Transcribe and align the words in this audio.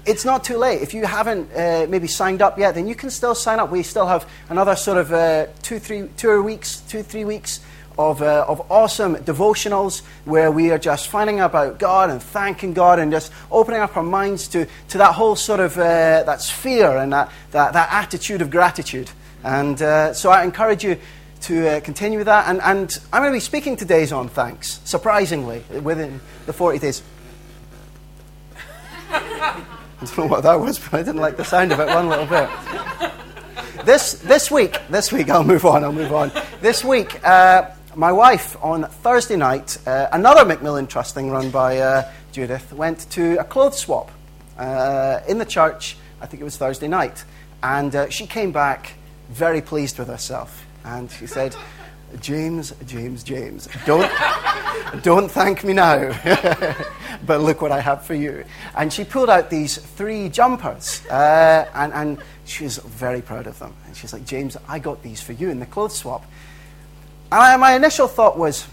It's 0.07 0.25
not 0.25 0.43
too 0.43 0.57
late. 0.57 0.81
If 0.81 0.95
you 0.95 1.05
haven't 1.05 1.51
uh, 1.55 1.85
maybe 1.87 2.07
signed 2.07 2.41
up 2.41 2.57
yet, 2.57 2.73
then 2.73 2.87
you 2.87 2.95
can 2.95 3.11
still 3.11 3.35
sign 3.35 3.59
up. 3.59 3.69
We 3.69 3.83
still 3.83 4.07
have 4.07 4.27
another 4.49 4.75
sort 4.75 4.97
of 4.97 5.13
uh, 5.13 5.45
two, 5.61 5.77
three, 5.77 6.07
two 6.17 6.41
weeks, 6.41 6.79
two, 6.87 7.03
three 7.03 7.25
weeks 7.25 7.59
of, 7.97 8.21
uh, 8.21 8.45
of 8.47 8.71
awesome 8.71 9.15
devotionals 9.17 10.01
where 10.25 10.51
we 10.51 10.71
are 10.71 10.77
just 10.77 11.07
finding 11.07 11.39
out 11.39 11.51
about 11.51 11.79
God 11.79 12.09
and 12.09 12.21
thanking 12.21 12.73
God 12.73 12.99
and 12.99 13.11
just 13.11 13.31
opening 13.51 13.81
up 13.81 13.95
our 13.95 14.03
minds 14.03 14.47
to, 14.49 14.67
to 14.89 14.97
that 14.97 15.13
whole 15.13 15.35
sort 15.35 15.59
of 15.59 15.77
uh, 15.77 16.23
that 16.23 16.41
sphere 16.41 16.97
and 16.97 17.13
that, 17.13 17.31
that, 17.51 17.73
that 17.73 17.89
attitude 17.91 18.41
of 18.41 18.49
gratitude. 18.49 19.09
And 19.43 19.81
uh, 19.81 20.13
so 20.13 20.29
I 20.29 20.43
encourage 20.43 20.83
you 20.83 20.97
to 21.41 21.67
uh, 21.67 21.79
continue 21.81 22.17
with 22.17 22.27
that. 22.27 22.47
And, 22.47 22.61
and 22.61 22.97
I'm 23.11 23.21
going 23.21 23.33
to 23.33 23.35
be 23.35 23.41
speaking 23.41 23.75
today 23.75 24.09
on 24.09 24.29
thanks, 24.29 24.79
surprisingly, 24.85 25.63
within 25.81 26.21
the 26.45 26.53
40 26.53 26.79
days. 26.79 27.03
I 29.09 29.65
don't 29.99 30.17
know 30.17 30.25
what 30.25 30.43
that 30.43 30.59
was, 30.59 30.79
but 30.79 30.93
I 30.93 31.03
didn't 31.03 31.21
like 31.21 31.37
the 31.37 31.45
sound 31.45 31.71
of 31.71 31.79
it 31.79 31.87
one 31.87 32.09
little 32.09 32.25
bit. 32.25 32.49
This, 33.85 34.13
this 34.13 34.49
week, 34.49 34.79
this 34.89 35.11
week, 35.11 35.29
I'll 35.29 35.43
move 35.43 35.65
on, 35.65 35.83
I'll 35.83 35.91
move 35.91 36.13
on. 36.13 36.31
This 36.61 36.85
week, 36.85 37.19
uh, 37.27 37.71
my 37.95 38.11
wife 38.11 38.55
on 38.63 38.85
Thursday 38.85 39.35
night, 39.35 39.77
uh, 39.87 40.07
another 40.11 40.45
Macmillan 40.45 40.87
Trust 40.87 41.13
thing 41.13 41.29
run 41.29 41.49
by 41.51 41.77
uh, 41.77 42.11
Judith, 42.31 42.73
went 42.73 43.09
to 43.11 43.39
a 43.39 43.43
clothes 43.43 43.77
swap 43.77 44.11
uh, 44.57 45.19
in 45.27 45.37
the 45.37 45.45
church. 45.45 45.97
I 46.21 46.25
think 46.25 46.41
it 46.41 46.43
was 46.43 46.57
Thursday 46.57 46.87
night. 46.87 47.23
And 47.61 47.95
uh, 47.95 48.09
she 48.09 48.25
came 48.25 48.51
back 48.51 48.93
very 49.29 49.61
pleased 49.61 49.99
with 49.99 50.07
herself. 50.07 50.65
And 50.83 51.11
she 51.11 51.27
said, 51.27 51.55
James, 52.19 52.73
James, 52.85 53.23
James, 53.23 53.67
don't, 53.85 54.11
don't 55.03 55.29
thank 55.29 55.63
me 55.63 55.73
now, 55.73 56.09
but 57.25 57.41
look 57.41 57.61
what 57.61 57.71
I 57.71 57.79
have 57.79 58.05
for 58.05 58.13
you. 58.13 58.43
And 58.75 58.91
she 58.91 59.03
pulled 59.03 59.29
out 59.29 59.49
these 59.49 59.77
three 59.77 60.29
jumpers, 60.29 61.05
uh, 61.07 61.67
and, 61.73 61.93
and 61.93 62.17
she 62.45 62.65
was 62.65 62.77
very 62.77 63.21
proud 63.21 63.47
of 63.47 63.57
them. 63.59 63.73
And 63.87 63.95
she's 63.95 64.13
like, 64.13 64.25
James, 64.25 64.57
I 64.67 64.79
got 64.79 65.01
these 65.01 65.21
for 65.21 65.33
you 65.33 65.49
in 65.49 65.59
the 65.59 65.65
clothes 65.65 65.95
swap. 65.95 66.25
And 67.33 67.41
I, 67.41 67.57
my 67.57 67.73
initial 67.73 68.07
thought 68.07 68.37
was, 68.37 68.67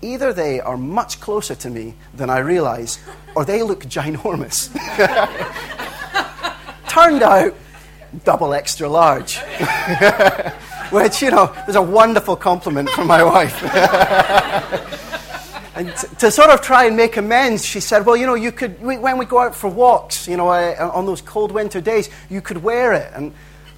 either 0.00 0.32
they 0.32 0.58
are 0.58 0.78
much 0.78 1.20
closer 1.20 1.54
to 1.56 1.68
me 1.68 1.92
than 2.14 2.30
I 2.30 2.38
realize, 2.38 2.98
or 3.36 3.44
they 3.44 3.62
look 3.62 3.84
ginormous. 3.84 4.72
Turned 6.88 7.22
out, 7.22 7.54
double 8.24 8.54
extra 8.54 8.88
large 8.88 9.38
which, 10.92 11.20
you 11.20 11.30
know, 11.30 11.54
was 11.66 11.76
a 11.76 11.82
wonderful 11.82 12.36
compliment 12.36 12.88
from 12.88 13.06
my 13.06 13.22
wife. 13.22 13.62
and 15.74 15.94
to 16.20 16.30
sort 16.30 16.48
of 16.48 16.62
try 16.62 16.86
and 16.86 16.96
make 16.96 17.18
amends, 17.18 17.66
she 17.66 17.80
said, 17.80 18.06
well, 18.06 18.16
you 18.16 18.24
know, 18.24 18.34
you 18.34 18.50
could, 18.50 18.82
when 18.82 19.18
we 19.18 19.26
go 19.26 19.40
out 19.40 19.54
for 19.54 19.68
walks, 19.68 20.26
you 20.26 20.38
know, 20.38 20.48
on 20.48 21.04
those 21.04 21.20
cold 21.20 21.52
winter 21.52 21.82
days, 21.82 22.08
you 22.30 22.40
could 22.40 22.62
wear 22.62 22.94
it. 22.94 23.12
And 23.14 23.34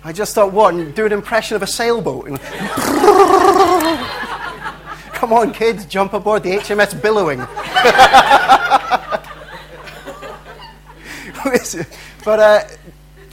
I 0.07 0.13
just 0.13 0.37
thought, 0.37 0.53
what, 0.53 0.73
and 0.73 0.95
do 0.95 1.05
an 1.05 1.11
impression 1.11 1.57
of 1.57 1.65
a 1.65 1.67
sailboat? 1.67 2.29
And 2.29 2.41
Come 5.15 5.33
on, 5.33 5.53
kids, 5.53 5.85
jump 5.85 6.13
aboard 6.13 6.45
the 6.45 6.51
HMS 6.51 7.03
Billowing. 7.03 7.41
but 12.25 12.39
uh, 12.39 12.63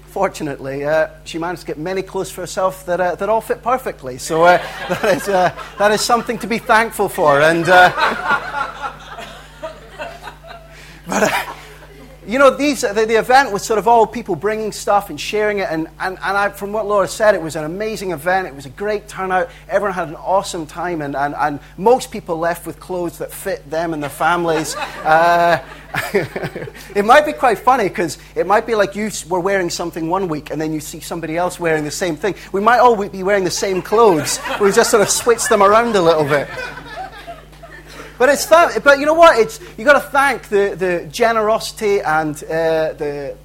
fortunately, 0.08 0.84
uh, 0.84 1.10
she 1.26 1.38
managed 1.38 1.62
to 1.62 1.68
get 1.68 1.78
many 1.78 2.02
clothes 2.02 2.32
for 2.32 2.42
herself 2.42 2.88
that, 2.88 3.00
uh, 3.00 3.14
that 3.14 3.30
all 3.30 3.42
fit 3.42 3.62
perfectly. 3.62 4.18
So 4.18 4.42
uh, 4.42 4.58
that, 4.90 5.16
is, 5.16 5.30
uh, 5.30 5.56
that 5.78 5.92
is 5.92 6.02
something 6.02 6.40
to 6.40 6.48
be 6.48 6.58
thankful 6.58 7.08
for. 7.08 7.40
And, 7.40 7.70
uh, 7.70 7.92
but, 11.08 11.53
you 12.34 12.40
know, 12.40 12.50
these, 12.50 12.82
the, 12.82 13.06
the, 13.06 13.20
event 13.20 13.52
was 13.52 13.64
sort 13.64 13.78
of 13.78 13.88
all 13.88 14.08
people 14.08 14.36
bringing 14.36 14.72
stuff 14.72 15.12
and 15.12 15.22
sharing 15.22 15.60
it. 15.60 15.68
And, 15.70 15.88
and, 16.00 16.18
and 16.18 16.36
I, 16.36 16.50
from 16.50 16.74
what 16.74 16.88
Laura 16.88 17.08
said, 17.08 17.36
it 17.36 17.42
was 17.44 17.56
an 17.56 17.64
amazing 17.64 18.10
event. 18.10 18.48
It 18.48 18.56
was 18.56 18.66
a 18.66 18.72
great 18.72 19.08
turnout. 19.08 19.52
Everyone 19.70 19.94
had 19.94 20.08
an 20.08 20.16
awesome 20.16 20.66
time. 20.66 21.04
And, 21.04 21.16
and, 21.16 21.36
and 21.36 21.60
most 21.78 22.10
people 22.10 22.40
left 22.40 22.66
with 22.66 22.80
clothes 22.80 23.20
that 23.20 23.32
fit 23.32 23.70
them 23.70 23.94
and 23.94 24.02
their 24.02 24.10
families. 24.10 24.76
Uh, 25.04 25.62
it 26.96 27.04
might 27.04 27.26
be 27.26 27.34
quite 27.34 27.60
funny 27.60 27.90
because 27.90 28.18
it 28.36 28.48
might 28.48 28.66
be 28.66 28.74
like 28.74 28.96
you 28.96 29.12
were 29.28 29.40
wearing 29.40 29.70
something 29.70 30.10
one 30.10 30.30
week 30.30 30.50
and 30.50 30.60
then 30.60 30.72
you 30.72 30.80
see 30.80 31.02
somebody 31.02 31.36
else 31.36 31.60
wearing 31.60 31.84
the 31.84 31.92
same 31.92 32.16
thing. 32.16 32.34
We 32.54 32.62
might 32.62 32.80
all 32.80 32.96
be 32.96 33.22
wearing 33.22 33.44
the 33.44 33.52
same 33.52 33.82
clothes. 33.82 34.40
we 34.62 34.72
just 34.72 34.90
sort 34.90 35.04
of 35.04 35.10
switch 35.10 35.46
them 35.50 35.62
around 35.62 35.96
a 35.98 36.02
little 36.02 36.24
bit. 36.24 36.48
But 38.24 38.30
it's 38.30 38.46
but 38.46 39.00
you 39.00 39.06
know 39.06 39.16
what? 39.16 39.38
It's 39.38 39.60
you 39.78 39.84
got 39.84 40.02
to 40.02 40.10
thank 40.10 40.48
the, 40.48 40.78
the 40.78 41.10
generosity 41.12 42.00
and 42.00 42.34
uh, 42.46 42.94
the 42.94 43.36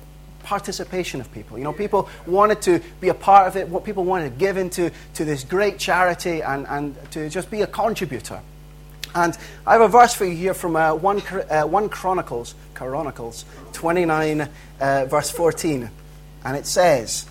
participation 0.44 1.20
of 1.20 1.32
people. 1.32 1.58
You 1.58 1.64
know, 1.64 1.72
people 1.72 2.08
wanted 2.28 2.62
to 2.62 2.80
be 3.00 3.08
a 3.08 3.14
part 3.14 3.48
of 3.48 3.56
it. 3.56 3.68
What 3.68 3.82
people 3.82 4.04
wanted 4.04 4.30
to 4.30 4.38
give 4.38 4.56
into 4.56 4.92
to 5.14 5.24
this 5.24 5.42
great 5.42 5.80
charity 5.80 6.42
and, 6.42 6.64
and 6.68 7.10
to 7.10 7.28
just 7.28 7.50
be 7.50 7.62
a 7.62 7.66
contributor. 7.66 8.40
And 9.16 9.36
I 9.66 9.72
have 9.72 9.80
a 9.80 9.88
verse 9.88 10.14
for 10.14 10.26
you 10.26 10.36
here 10.36 10.54
from 10.54 10.76
uh, 10.76 10.94
1, 10.94 11.22
uh, 11.50 11.62
1 11.64 11.88
Chronicles, 11.88 12.54
Chronicles 12.74 13.46
29, 13.72 14.48
uh, 14.78 15.06
verse 15.06 15.32
14. 15.32 15.90
And 16.44 16.56
it 16.56 16.66
says, 16.66 17.26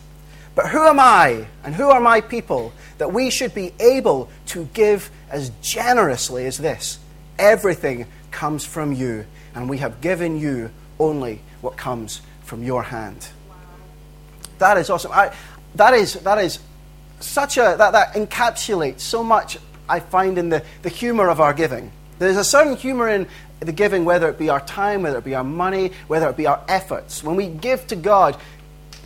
But 0.53 0.67
who 0.67 0.85
am 0.85 0.99
I 0.99 1.47
and 1.63 1.73
who 1.73 1.91
are 1.91 2.01
my 2.01 2.19
people 2.19 2.73
that 2.97 3.13
we 3.13 3.29
should 3.29 3.55
be 3.55 3.71
able 3.79 4.27
to 4.47 4.65
give 4.73 5.09
as 5.29 5.49
generously 5.61 6.45
as 6.45 6.57
this? 6.57 6.99
Everything 7.39 8.07
comes 8.31 8.65
from 8.65 8.93
you, 8.93 9.25
and 9.55 9.69
we 9.69 9.77
have 9.77 10.01
given 10.01 10.39
you 10.39 10.71
only 10.99 11.41
what 11.61 11.77
comes 11.77 12.21
from 12.43 12.63
your 12.63 12.83
hand. 12.83 13.27
Wow. 13.49 13.55
That 14.59 14.77
is 14.77 14.89
awesome. 14.89 15.11
I, 15.11 15.33
that, 15.75 15.93
is, 15.93 16.13
that 16.13 16.37
is 16.39 16.59
such 17.19 17.57
a, 17.57 17.75
that, 17.77 17.91
that 17.91 18.13
encapsulates 18.13 19.01
so 19.01 19.23
much 19.23 19.57
I 19.89 19.99
find 19.99 20.37
in 20.37 20.49
the, 20.49 20.63
the 20.81 20.89
humor 20.89 21.29
of 21.29 21.39
our 21.39 21.53
giving. 21.53 21.91
There's 22.19 22.37
a 22.37 22.43
certain 22.43 22.75
humor 22.75 23.09
in 23.09 23.27
the 23.59 23.71
giving, 23.71 24.05
whether 24.05 24.29
it 24.29 24.37
be 24.37 24.49
our 24.49 24.59
time, 24.59 25.03
whether 25.03 25.17
it 25.17 25.23
be 25.23 25.35
our 25.35 25.43
money, 25.43 25.91
whether 26.07 26.29
it 26.29 26.37
be 26.37 26.47
our 26.47 26.63
efforts. 26.67 27.23
When 27.23 27.35
we 27.35 27.47
give 27.47 27.87
to 27.87 27.95
God, 27.95 28.37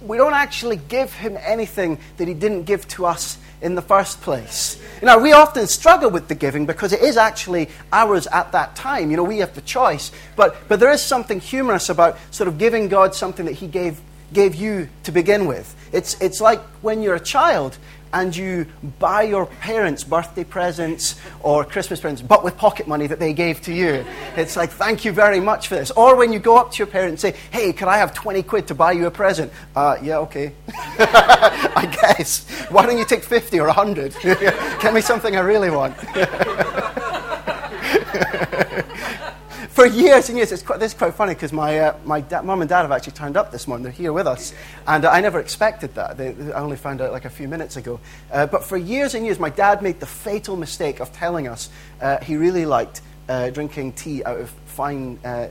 we 0.01 0.17
don't 0.17 0.33
actually 0.33 0.77
give 0.77 1.13
Him 1.13 1.37
anything 1.39 1.99
that 2.17 2.27
He 2.27 2.33
didn't 2.33 2.63
give 2.63 2.87
to 2.89 3.05
us 3.05 3.37
in 3.61 3.75
the 3.75 3.81
first 3.81 4.21
place. 4.21 4.81
You 5.01 5.07
know, 5.07 5.19
we 5.19 5.33
often 5.33 5.67
struggle 5.67 6.09
with 6.09 6.27
the 6.27 6.35
giving 6.35 6.65
because 6.65 6.93
it 6.93 7.01
is 7.01 7.17
actually 7.17 7.69
ours 7.91 8.27
at 8.27 8.51
that 8.53 8.75
time. 8.75 9.11
You 9.11 9.17
know, 9.17 9.23
we 9.23 9.39
have 9.39 9.53
the 9.53 9.61
choice. 9.61 10.11
But, 10.35 10.55
but 10.67 10.79
there 10.79 10.91
is 10.91 11.01
something 11.03 11.39
humorous 11.39 11.89
about 11.89 12.17
sort 12.31 12.47
of 12.47 12.57
giving 12.57 12.87
God 12.87 13.13
something 13.13 13.45
that 13.45 13.53
He 13.53 13.67
gave, 13.67 13.99
gave 14.33 14.55
you 14.55 14.89
to 15.03 15.11
begin 15.11 15.45
with. 15.45 15.75
It's, 15.91 16.19
it's 16.21 16.41
like 16.41 16.61
when 16.81 17.01
you're 17.01 17.15
a 17.15 17.19
child 17.19 17.77
and 18.13 18.35
you 18.35 18.65
buy 18.99 19.23
your 19.23 19.45
parents 19.45 20.03
birthday 20.03 20.43
presents 20.43 21.15
or 21.41 21.63
Christmas 21.63 21.99
presents, 21.99 22.21
but 22.21 22.43
with 22.43 22.57
pocket 22.57 22.87
money 22.87 23.07
that 23.07 23.19
they 23.19 23.33
gave 23.33 23.61
to 23.61 23.73
you. 23.73 24.05
It's 24.35 24.55
like, 24.55 24.71
thank 24.71 25.05
you 25.05 25.11
very 25.11 25.39
much 25.39 25.67
for 25.67 25.75
this. 25.75 25.91
Or 25.91 26.15
when 26.15 26.33
you 26.33 26.39
go 26.39 26.57
up 26.57 26.71
to 26.71 26.77
your 26.77 26.87
parents 26.87 27.23
and 27.23 27.33
say, 27.33 27.39
hey, 27.51 27.73
can 27.73 27.87
I 27.87 27.97
have 27.97 28.13
20 28.13 28.43
quid 28.43 28.67
to 28.67 28.75
buy 28.75 28.93
you 28.93 29.07
a 29.07 29.11
present? 29.11 29.51
Uh, 29.75 29.97
yeah, 30.01 30.17
okay. 30.19 30.53
I 30.99 31.97
guess. 32.01 32.47
Why 32.69 32.85
don't 32.85 32.97
you 32.97 33.05
take 33.05 33.23
50 33.23 33.59
or 33.59 33.67
100? 33.67 34.15
Get 34.21 34.93
me 34.93 35.01
something 35.01 35.35
I 35.35 35.41
really 35.41 35.69
want. 35.69 35.95
for 39.71 39.85
years 39.85 40.27
and 40.27 40.37
years, 40.37 40.51
it's 40.51 40.63
quite, 40.63 40.79
this 40.79 40.91
is 40.91 40.97
quite 40.97 41.13
funny 41.13 41.33
because 41.33 41.53
my, 41.53 41.79
uh, 41.79 41.97
my 42.03 42.19
da- 42.21 42.41
mum 42.41 42.61
and 42.61 42.69
dad 42.69 42.81
have 42.81 42.91
actually 42.91 43.13
turned 43.13 43.37
up 43.37 43.51
this 43.51 43.67
morning. 43.67 43.83
They're 43.83 43.91
here 43.93 44.11
with 44.11 44.27
us. 44.27 44.53
And 44.85 45.05
uh, 45.05 45.09
I 45.09 45.21
never 45.21 45.39
expected 45.39 45.95
that. 45.95 46.17
They, 46.17 46.35
I 46.51 46.59
only 46.59 46.75
found 46.75 46.99
out 46.99 47.13
like 47.13 47.23
a 47.23 47.29
few 47.29 47.47
minutes 47.47 47.77
ago. 47.77 47.99
Uh, 48.31 48.47
but 48.47 48.65
for 48.65 48.75
years 48.75 49.15
and 49.15 49.25
years, 49.25 49.39
my 49.39 49.49
dad 49.49 49.81
made 49.81 50.01
the 50.01 50.05
fatal 50.05 50.57
mistake 50.57 50.99
of 50.99 51.13
telling 51.13 51.47
us 51.47 51.69
uh, 52.01 52.17
he 52.19 52.35
really 52.35 52.65
liked 52.65 53.01
uh, 53.29 53.49
drinking 53.49 53.93
tea 53.93 54.23
out 54.25 54.41
of 54.41 54.49
fine, 54.65 55.17
uh, 55.23 55.47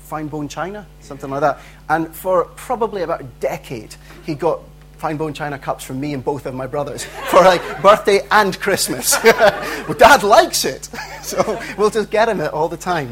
fine 0.00 0.28
bone 0.28 0.48
china, 0.48 0.86
something 1.00 1.30
like 1.30 1.40
that. 1.40 1.58
And 1.88 2.14
for 2.14 2.44
probably 2.56 3.00
about 3.00 3.22
a 3.22 3.24
decade, 3.40 3.94
he 4.26 4.34
got 4.34 4.60
fine 5.04 5.18
bone 5.18 5.34
china 5.34 5.58
cups 5.58 5.84
from 5.84 6.00
me 6.00 6.14
and 6.14 6.24
both 6.24 6.46
of 6.46 6.54
my 6.54 6.66
brothers 6.66 7.04
for 7.28 7.40
like 7.40 7.60
birthday 7.82 8.26
and 8.30 8.58
Christmas. 8.58 9.22
well, 9.24 9.92
Dad 9.98 10.22
likes 10.22 10.64
it, 10.64 10.88
so 11.22 11.60
we'll 11.76 11.90
just 11.90 12.10
get 12.10 12.26
him 12.26 12.40
it 12.40 12.50
all 12.54 12.70
the 12.70 12.78
time. 12.78 13.10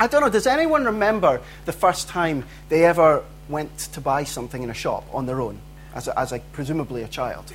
I 0.00 0.08
don't 0.08 0.22
know, 0.22 0.28
does 0.28 0.48
anyone 0.48 0.84
remember 0.84 1.40
the 1.64 1.70
first 1.70 2.08
time 2.08 2.42
they 2.68 2.84
ever 2.84 3.22
went 3.48 3.78
to 3.78 4.00
buy 4.00 4.24
something 4.24 4.64
in 4.64 4.70
a 4.70 4.74
shop 4.74 5.04
on 5.12 5.26
their 5.26 5.40
own? 5.40 5.60
As, 5.94 6.08
a, 6.08 6.18
as 6.18 6.32
a, 6.32 6.40
presumably 6.52 7.04
a 7.04 7.08
child. 7.08 7.52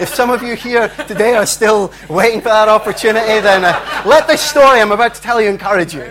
if 0.00 0.08
some 0.08 0.30
of 0.30 0.42
you 0.42 0.56
here 0.56 0.88
today 1.06 1.34
are 1.34 1.46
still 1.46 1.92
waiting 2.08 2.40
for 2.40 2.48
that 2.48 2.68
opportunity, 2.68 3.40
then 3.40 3.62
uh, 3.62 4.02
let 4.06 4.26
this 4.26 4.40
story 4.40 4.80
I'm 4.80 4.90
about 4.90 5.14
to 5.16 5.20
tell 5.20 5.38
you 5.38 5.50
encourage 5.50 5.94
you. 5.94 6.10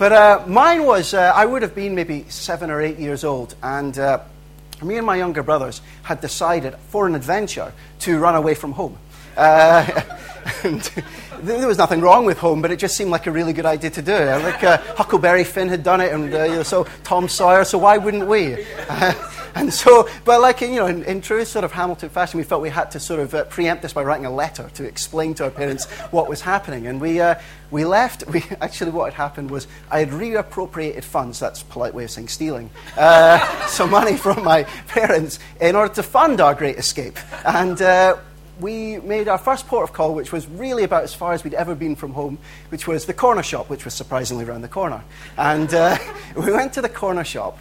But 0.00 0.12
uh, 0.12 0.44
mine 0.46 0.86
was, 0.86 1.12
uh, 1.12 1.30
I 1.36 1.44
would 1.44 1.60
have 1.60 1.74
been 1.74 1.94
maybe 1.94 2.24
seven 2.30 2.70
or 2.70 2.80
eight 2.80 2.98
years 2.98 3.22
old, 3.22 3.54
and 3.62 3.98
uh, 3.98 4.20
me 4.82 4.96
and 4.96 5.04
my 5.04 5.16
younger 5.16 5.42
brothers 5.42 5.82
had 6.02 6.22
decided 6.22 6.74
for 6.88 7.06
an 7.06 7.14
adventure 7.14 7.70
to 7.98 8.18
run 8.18 8.34
away 8.34 8.54
from 8.54 8.72
home. 8.72 8.96
Uh, 9.36 9.86
and 10.64 10.80
there 11.42 11.68
was 11.68 11.76
nothing 11.76 12.00
wrong 12.00 12.24
with 12.24 12.38
home, 12.38 12.62
but 12.62 12.70
it 12.70 12.78
just 12.78 12.96
seemed 12.96 13.10
like 13.10 13.26
a 13.26 13.30
really 13.30 13.52
good 13.52 13.66
idea 13.66 13.90
to 13.90 14.00
do. 14.00 14.14
Like 14.14 14.64
uh, 14.64 14.78
Huckleberry 14.96 15.44
Finn 15.44 15.68
had 15.68 15.82
done 15.82 16.00
it, 16.00 16.14
and 16.14 16.32
uh, 16.32 16.64
so 16.64 16.86
Tom 17.04 17.28
Sawyer, 17.28 17.64
so 17.64 17.76
why 17.76 17.98
wouldn't 17.98 18.26
we? 18.26 18.64
And 19.54 19.72
so, 19.72 20.08
but 20.24 20.40
like, 20.40 20.60
you 20.60 20.76
know, 20.76 20.86
in, 20.86 21.04
in, 21.04 21.20
true 21.20 21.44
sort 21.44 21.64
of 21.64 21.72
Hamilton 21.72 22.08
fashion, 22.08 22.38
we 22.38 22.44
felt 22.44 22.62
we 22.62 22.70
had 22.70 22.90
to 22.92 23.00
sort 23.00 23.20
of 23.20 23.34
uh, 23.34 23.44
preempt 23.44 23.82
this 23.82 23.92
by 23.92 24.02
writing 24.02 24.26
a 24.26 24.30
letter 24.30 24.70
to 24.74 24.84
explain 24.84 25.34
to 25.34 25.44
our 25.44 25.50
parents 25.50 25.84
what 26.10 26.28
was 26.28 26.40
happening. 26.40 26.86
And 26.86 27.00
we, 27.00 27.20
uh, 27.20 27.36
we 27.70 27.84
left, 27.84 28.26
we, 28.26 28.44
actually 28.60 28.90
what 28.90 29.12
had 29.12 29.14
happened 29.14 29.50
was 29.50 29.66
I 29.90 30.00
had 30.00 30.10
reappropriated 30.10 31.04
funds, 31.04 31.38
that's 31.40 31.62
a 31.62 31.64
polite 31.66 31.94
way 31.94 32.04
of 32.04 32.10
saying 32.10 32.28
stealing, 32.28 32.70
uh, 32.96 33.38
some 33.66 33.90
money 33.90 34.16
from 34.16 34.44
my 34.44 34.64
parents 34.88 35.38
in 35.60 35.76
order 35.76 35.94
to 35.94 36.02
fund 36.02 36.40
our 36.40 36.54
great 36.54 36.76
escape. 36.76 37.18
And 37.44 37.80
uh, 37.80 38.16
we 38.60 38.98
made 38.98 39.28
our 39.28 39.38
first 39.38 39.66
port 39.66 39.88
of 39.88 39.94
call, 39.94 40.14
which 40.14 40.32
was 40.32 40.46
really 40.46 40.84
about 40.84 41.02
as 41.02 41.14
far 41.14 41.32
as 41.32 41.42
we'd 41.42 41.54
ever 41.54 41.74
been 41.74 41.96
from 41.96 42.12
home, 42.12 42.38
which 42.68 42.86
was 42.86 43.06
the 43.06 43.14
corner 43.14 43.42
shop, 43.42 43.70
which 43.70 43.84
was 43.84 43.94
surprisingly 43.94 44.44
around 44.44 44.62
the 44.62 44.68
corner. 44.68 45.02
And 45.36 45.72
uh, 45.72 45.98
we 46.36 46.52
went 46.52 46.74
to 46.74 46.82
the 46.82 46.88
corner 46.88 47.24
shop, 47.24 47.58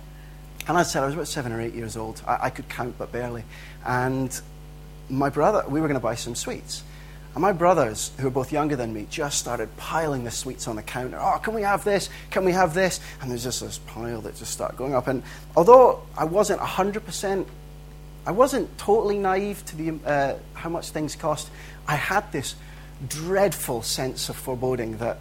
and 0.68 0.78
I 0.78 0.84
said 0.84 1.04
I 1.04 1.06
was 1.06 1.16
about 1.16 1.28
seven 1.28 1.52
or 1.52 1.62
eight 1.62 1.74
years 1.74 1.98
old. 1.98 2.22
I, 2.28 2.38
I 2.44 2.50
could 2.50 2.70
count, 2.70 2.98
but 2.98 3.12
barely. 3.12 3.44
And 3.86 4.40
my 5.10 5.30
brother, 5.30 5.64
we 5.68 5.82
were 5.82 5.88
going 5.88 6.00
to 6.00 6.04
buy 6.04 6.16
some 6.16 6.36
sweets. 6.36 6.84
And 7.36 7.42
my 7.42 7.52
brothers, 7.52 8.12
who 8.18 8.26
were 8.26 8.32
both 8.32 8.52
younger 8.52 8.76
than 8.76 8.94
me, 8.94 9.08
just 9.10 9.38
started 9.38 9.76
piling 9.78 10.24
the 10.24 10.32
sweets 10.32 10.68
on 10.68 10.76
the 10.76 10.82
counter. 10.82 11.20
Oh, 11.20 11.40
can 11.40 11.54
we 11.54 11.62
have 11.62 11.84
this? 11.84 12.10
Can 12.32 12.44
we 12.44 12.52
have 12.54 12.74
this? 12.74 13.00
And 13.22 13.30
there's 13.30 13.44
just 13.44 13.62
this 13.62 13.78
pile 13.78 14.22
that 14.22 14.36
just 14.36 14.52
started 14.52 14.78
going 14.78 14.96
up. 14.96 15.08
And 15.08 15.24
although 15.56 16.02
I 16.18 16.26
wasn't 16.26 16.60
100%, 16.60 17.46
I 18.26 18.32
wasn't 18.32 18.76
totally 18.78 19.20
naive 19.20 19.64
to 19.66 19.76
the, 19.76 20.00
uh, 20.06 20.36
how 20.54 20.70
much 20.70 20.90
things 20.90 21.16
cost, 21.16 21.50
I 21.88 21.96
had 21.96 22.32
this 22.32 22.56
dreadful 23.08 23.84
sense 23.84 24.28
of 24.30 24.36
foreboding 24.36 24.98
that 24.98 25.20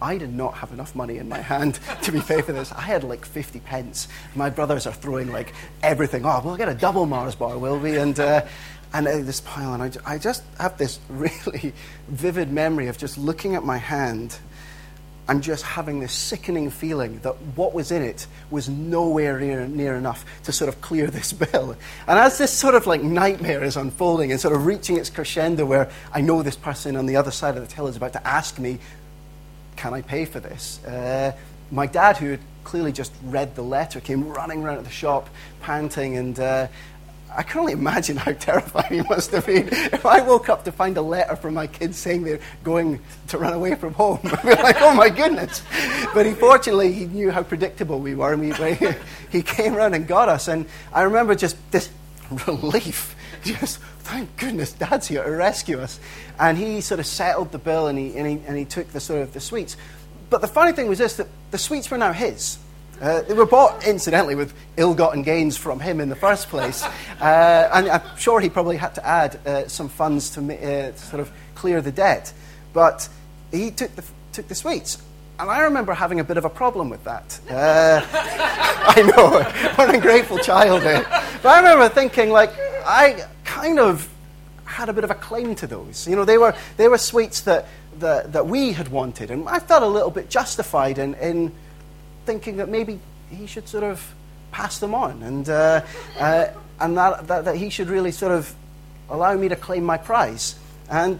I 0.00 0.18
did 0.18 0.32
not 0.32 0.54
have 0.54 0.72
enough 0.72 0.94
money 0.94 1.18
in 1.18 1.28
my 1.28 1.40
hand 1.40 1.78
to 2.02 2.12
be 2.12 2.20
paid 2.20 2.44
for 2.44 2.52
this. 2.52 2.72
I 2.72 2.82
had 2.82 3.04
like 3.04 3.24
50 3.24 3.60
pence. 3.60 4.08
My 4.34 4.50
brothers 4.50 4.86
are 4.86 4.92
throwing 4.92 5.32
like 5.32 5.52
everything. 5.82 6.24
Oh, 6.24 6.40
we'll 6.44 6.56
get 6.56 6.68
a 6.68 6.74
double 6.74 7.06
Mars 7.06 7.34
bar, 7.34 7.58
will 7.58 7.78
we? 7.78 7.96
And, 7.96 8.18
uh, 8.18 8.44
and 8.92 9.06
uh, 9.06 9.18
this 9.18 9.40
pile, 9.40 9.74
and 9.74 9.82
I, 9.82 10.14
I 10.14 10.18
just 10.18 10.42
have 10.58 10.78
this 10.78 11.00
really 11.08 11.72
vivid 12.08 12.50
memory 12.52 12.88
of 12.88 12.98
just 12.98 13.18
looking 13.18 13.54
at 13.54 13.64
my 13.64 13.78
hand 13.78 14.38
and 15.28 15.42
just 15.42 15.62
having 15.62 16.00
this 16.00 16.12
sickening 16.12 16.70
feeling 16.70 17.18
that 17.20 17.34
what 17.54 17.74
was 17.74 17.92
in 17.92 18.02
it 18.02 18.26
was 18.50 18.68
nowhere 18.70 19.38
near, 19.38 19.66
near, 19.68 19.94
enough 19.94 20.24
to 20.44 20.52
sort 20.52 20.70
of 20.70 20.80
clear 20.80 21.06
this 21.08 21.32
bill. 21.52 21.76
And 22.06 22.18
as 22.18 22.38
this 22.38 22.50
sort 22.50 22.74
of 22.74 22.86
like 22.86 23.02
nightmare 23.02 23.62
is 23.62 23.76
unfolding 23.76 24.32
and 24.32 24.40
sort 24.40 24.56
of 24.56 24.64
reaching 24.64 24.96
its 24.96 25.10
crescendo, 25.10 25.66
where 25.66 25.90
I 26.14 26.22
know 26.22 26.42
this 26.42 26.56
person 26.56 26.96
on 26.96 27.04
the 27.04 27.16
other 27.16 27.30
side 27.30 27.58
of 27.58 27.68
the 27.68 27.72
till 27.72 27.88
is 27.88 27.96
about 27.96 28.14
to 28.14 28.26
ask 28.26 28.58
me 28.58 28.78
can 29.78 29.94
I 29.94 30.02
pay 30.02 30.24
for 30.24 30.40
this? 30.40 30.84
Uh, 30.84 31.32
my 31.70 31.86
dad, 31.86 32.16
who 32.16 32.30
had 32.32 32.40
clearly 32.64 32.90
just 32.90 33.12
read 33.22 33.54
the 33.54 33.62
letter, 33.62 34.00
came 34.00 34.28
running 34.28 34.64
around 34.64 34.84
the 34.84 34.90
shop, 34.90 35.30
panting, 35.60 36.16
and 36.16 36.38
uh, 36.40 36.66
I 37.30 37.44
can 37.44 37.60
only 37.60 37.74
imagine 37.74 38.16
how 38.16 38.32
terrified 38.48 38.86
he 38.86 39.02
must 39.02 39.30
have 39.30 39.46
been. 39.46 39.68
If 39.68 40.04
I 40.04 40.20
woke 40.20 40.48
up 40.48 40.64
to 40.64 40.72
find 40.72 40.96
a 40.96 41.02
letter 41.02 41.36
from 41.36 41.54
my 41.54 41.68
kids 41.68 41.96
saying 41.96 42.24
they're 42.24 42.40
going 42.64 43.00
to 43.28 43.38
run 43.38 43.52
away 43.52 43.76
from 43.76 43.94
home, 43.94 44.18
I'd 44.24 44.42
be 44.42 44.48
like, 44.48 44.80
oh 44.80 44.94
my 44.94 45.10
goodness. 45.10 45.62
But 46.12 46.26
he, 46.26 46.32
fortunately, 46.32 46.92
he 46.92 47.06
knew 47.06 47.30
how 47.30 47.44
predictable 47.44 48.00
we 48.00 48.16
were, 48.16 48.32
and 48.32 48.42
we, 48.42 48.78
he 49.30 49.42
came 49.42 49.76
around 49.76 49.94
and 49.94 50.08
got 50.08 50.28
us. 50.28 50.48
And 50.48 50.66
I 50.92 51.02
remember 51.02 51.36
just 51.36 51.56
this 51.70 51.88
relief 52.48 53.14
just 53.44 53.78
thank 54.08 54.34
goodness 54.38 54.72
dad's 54.72 55.06
here 55.06 55.22
to 55.22 55.30
rescue 55.30 55.78
us. 55.80 56.00
And 56.40 56.56
he 56.56 56.80
sort 56.80 56.98
of 56.98 57.06
settled 57.06 57.52
the 57.52 57.58
bill 57.58 57.88
and 57.88 57.98
he, 57.98 58.16
and 58.16 58.26
he, 58.26 58.46
and 58.46 58.56
he 58.56 58.64
took 58.64 58.88
the 58.88 59.00
sort 59.00 59.20
of 59.20 59.34
the 59.34 59.40
sweets. 59.40 59.76
But 60.30 60.40
the 60.40 60.48
funny 60.48 60.72
thing 60.72 60.88
was 60.88 60.98
this, 60.98 61.16
that 61.16 61.28
the 61.50 61.58
sweets 61.58 61.90
were 61.90 61.98
now 61.98 62.12
his. 62.12 62.58
Uh, 63.00 63.22
they 63.22 63.34
were 63.34 63.46
bought, 63.46 63.86
incidentally, 63.86 64.34
with 64.34 64.52
ill-gotten 64.76 65.22
gains 65.22 65.56
from 65.56 65.78
him 65.78 66.00
in 66.00 66.08
the 66.08 66.16
first 66.16 66.48
place. 66.48 66.84
Uh, 67.18 67.68
and 67.74 67.88
I'm 67.88 68.16
sure 68.16 68.38
he 68.38 68.48
probably 68.48 68.76
had 68.76 68.94
to 68.94 69.04
add 69.04 69.44
uh, 69.44 69.66
some 69.66 69.88
funds 69.88 70.30
to, 70.30 70.40
uh, 70.40 70.92
to, 70.92 70.96
sort 70.96 71.18
of 71.18 71.32
clear 71.56 71.80
the 71.82 71.90
debt. 71.90 72.32
But 72.72 73.08
he 73.50 73.72
took 73.72 73.92
the, 73.96 74.04
took 74.32 74.46
the 74.46 74.54
sweets. 74.54 75.02
And 75.40 75.50
I 75.50 75.62
remember 75.62 75.94
having 75.94 76.20
a 76.20 76.24
bit 76.24 76.36
of 76.36 76.44
a 76.44 76.48
problem 76.48 76.90
with 76.90 77.02
that. 77.02 77.40
Uh, 77.50 78.06
I 78.12 79.02
know, 79.02 79.30
what 79.74 79.88
an 79.88 79.96
ungrateful 79.96 80.38
child. 80.38 80.84
Eh? 80.84 81.02
But 81.42 81.48
I 81.48 81.58
remember 81.58 81.88
thinking, 81.88 82.30
like, 82.30 82.52
I 82.86 83.26
kind 83.60 83.78
of 83.78 84.08
had 84.64 84.88
a 84.88 84.92
bit 84.92 85.04
of 85.04 85.10
a 85.10 85.14
claim 85.14 85.54
to 85.56 85.66
those. 85.66 86.06
You 86.06 86.16
know, 86.16 86.24
they 86.24 86.38
were, 86.38 86.54
they 86.76 86.88
were 86.88 86.98
sweets 86.98 87.40
that, 87.42 87.66
that, 87.98 88.32
that 88.32 88.46
we 88.46 88.72
had 88.72 88.88
wanted. 88.88 89.30
And 89.30 89.48
I 89.48 89.58
felt 89.58 89.82
a 89.82 89.88
little 89.88 90.10
bit 90.10 90.30
justified 90.30 90.98
in, 90.98 91.14
in 91.14 91.52
thinking 92.26 92.58
that 92.58 92.68
maybe 92.68 93.00
he 93.30 93.46
should 93.46 93.68
sort 93.68 93.84
of 93.84 94.14
pass 94.52 94.78
them 94.78 94.94
on 94.94 95.22
and, 95.22 95.48
uh, 95.48 95.80
uh, 96.18 96.46
and 96.80 96.96
that, 96.96 97.26
that, 97.26 97.44
that 97.46 97.56
he 97.56 97.70
should 97.70 97.88
really 97.88 98.12
sort 98.12 98.32
of 98.32 98.54
allow 99.10 99.34
me 99.34 99.48
to 99.48 99.56
claim 99.56 99.84
my 99.84 99.96
prize. 99.96 100.54
And 100.90 101.18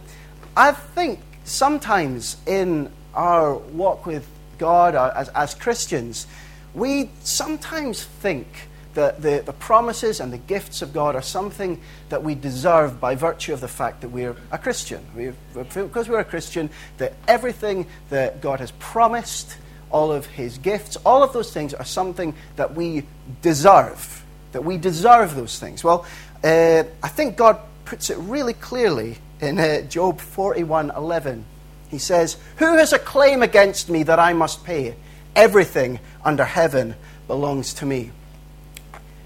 I 0.57 0.73
think 0.73 1.21
sometimes 1.45 2.37
in 2.47 2.90
our 3.14 3.54
walk 3.54 4.07
with 4.07 4.26
God 4.59 4.95
uh, 4.95 5.12
as, 5.14 5.28
as 5.30 5.54
Christians, 5.54 6.26
we 6.75 7.11
sometimes 7.23 8.04
think 8.04 8.68
the, 8.95 9.14
the, 9.18 9.42
the, 9.45 9.52
promises 9.52 10.21
and 10.21 10.33
the 10.33 10.38
gifts 10.38 10.83
of 10.83 10.92
God 10.92 11.14
are 11.14 11.23
something 11.23 11.80
that 12.09 12.23
we 12.23 12.35
deserve 12.35 13.00
by 13.00 13.14
virtue 13.14 13.52
of 13.52 13.61
the 13.61 13.68
fact 13.68 14.00
that 14.00 14.09
we're 14.09 14.37
a 14.50 14.59
Christian. 14.59 15.04
We, 15.14 15.33
because 15.54 16.09
we're 16.09 16.18
a 16.18 16.25
Christian, 16.25 16.71
that 16.97 17.14
everything 17.26 17.87
that 18.11 18.40
God 18.40 18.61
has 18.61 18.73
promised, 18.73 19.57
all 19.90 20.11
of 20.12 20.26
his 20.26 20.59
gifts, 20.59 20.97
all 21.04 21.23
of 21.23 21.33
those 21.33 21.52
things 21.52 21.75
are 21.75 21.85
something 21.85 22.35
that 22.57 22.75
we 22.75 23.04
deserve. 23.42 24.25
That 24.52 24.64
we 24.64 24.78
deserve 24.78 25.35
those 25.35 25.59
things. 25.59 25.85
Well, 25.85 26.07
uh, 26.42 26.85
I 27.02 27.09
think 27.09 27.37
God 27.37 27.61
puts 27.85 28.11
it 28.11 28.18
really 28.18 28.54
clearly 28.54 29.18
in 29.40 29.59
uh, 29.59 29.83
Job 29.83 30.21
41 30.21 30.90
11. 30.90 31.45
He 31.88 31.99
says, 31.99 32.37
Who 32.57 32.76
has 32.76 32.92
a 32.92 32.99
claim 32.99 33.42
against 33.42 33.88
me 33.88 34.02
that 34.04 34.18
I 34.18 34.33
must 34.33 34.64
pay? 34.64 34.97
Everything 35.35 36.00
under 36.25 36.45
heaven 36.45 36.95
belongs 37.26 37.75
to 37.75 37.87
me. 37.87 38.11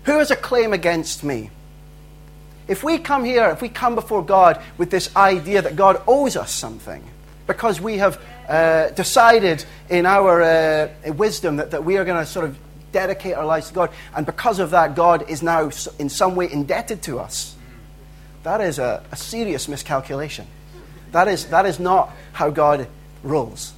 Who 0.04 0.18
has 0.18 0.30
a 0.30 0.36
claim 0.36 0.72
against 0.72 1.22
me? 1.22 1.50
If 2.68 2.82
we 2.82 2.98
come 2.98 3.24
here, 3.24 3.48
if 3.50 3.60
we 3.60 3.68
come 3.68 3.94
before 3.94 4.24
God 4.24 4.62
with 4.78 4.90
this 4.90 5.14
idea 5.16 5.62
that 5.62 5.76
God 5.76 6.02
owes 6.06 6.36
us 6.36 6.52
something, 6.52 7.02
because 7.46 7.80
we 7.80 7.98
have 7.98 8.20
uh, 8.48 8.90
decided 8.90 9.64
in 9.90 10.06
our 10.06 10.42
uh, 10.42 10.88
wisdom 11.12 11.56
that, 11.56 11.72
that 11.72 11.84
we 11.84 11.96
are 11.96 12.04
going 12.04 12.18
to 12.18 12.26
sort 12.26 12.44
of 12.44 12.56
dedicate 12.92 13.34
our 13.34 13.44
lives 13.44 13.68
to 13.68 13.74
God, 13.74 13.90
and 14.14 14.24
because 14.26 14.58
of 14.58 14.70
that, 14.70 14.94
God 14.94 15.28
is 15.28 15.42
now 15.42 15.70
in 15.98 16.08
some 16.08 16.36
way 16.36 16.50
indebted 16.50 17.02
to 17.02 17.18
us, 17.18 17.56
that 18.42 18.60
is 18.60 18.78
a, 18.78 19.04
a 19.10 19.16
serious 19.16 19.68
miscalculation. 19.68 20.46
That 21.12 21.28
is, 21.28 21.46
that 21.46 21.66
is 21.66 21.78
not 21.78 22.10
how 22.32 22.50
God 22.50 22.88
rules. 23.22 23.72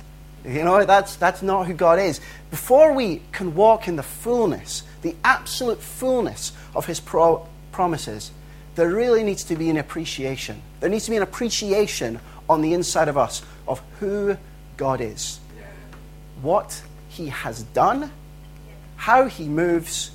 You 0.44 0.62
know, 0.62 0.84
that's, 0.84 1.16
that's 1.16 1.42
not 1.42 1.66
who 1.66 1.74
God 1.74 1.98
is. 1.98 2.20
Before 2.50 2.92
we 2.92 3.22
can 3.32 3.54
walk 3.54 3.88
in 3.88 3.96
the 3.96 4.02
fullness 4.02 4.82
the 5.04 5.14
absolute 5.22 5.80
fullness 5.80 6.52
of 6.74 6.86
his 6.86 6.98
pro- 6.98 7.46
promises, 7.72 8.32
there 8.74 8.88
really 8.88 9.22
needs 9.22 9.44
to 9.44 9.54
be 9.54 9.68
an 9.70 9.76
appreciation. 9.76 10.62
There 10.80 10.88
needs 10.88 11.04
to 11.04 11.10
be 11.10 11.16
an 11.18 11.22
appreciation 11.22 12.18
on 12.48 12.62
the 12.62 12.72
inside 12.72 13.08
of 13.08 13.16
us 13.16 13.42
of 13.68 13.80
who 14.00 14.36
God 14.76 15.00
is, 15.00 15.38
what 16.42 16.82
He 17.08 17.28
has 17.28 17.62
done, 17.62 18.10
how 18.96 19.28
He 19.28 19.46
moves, 19.46 20.10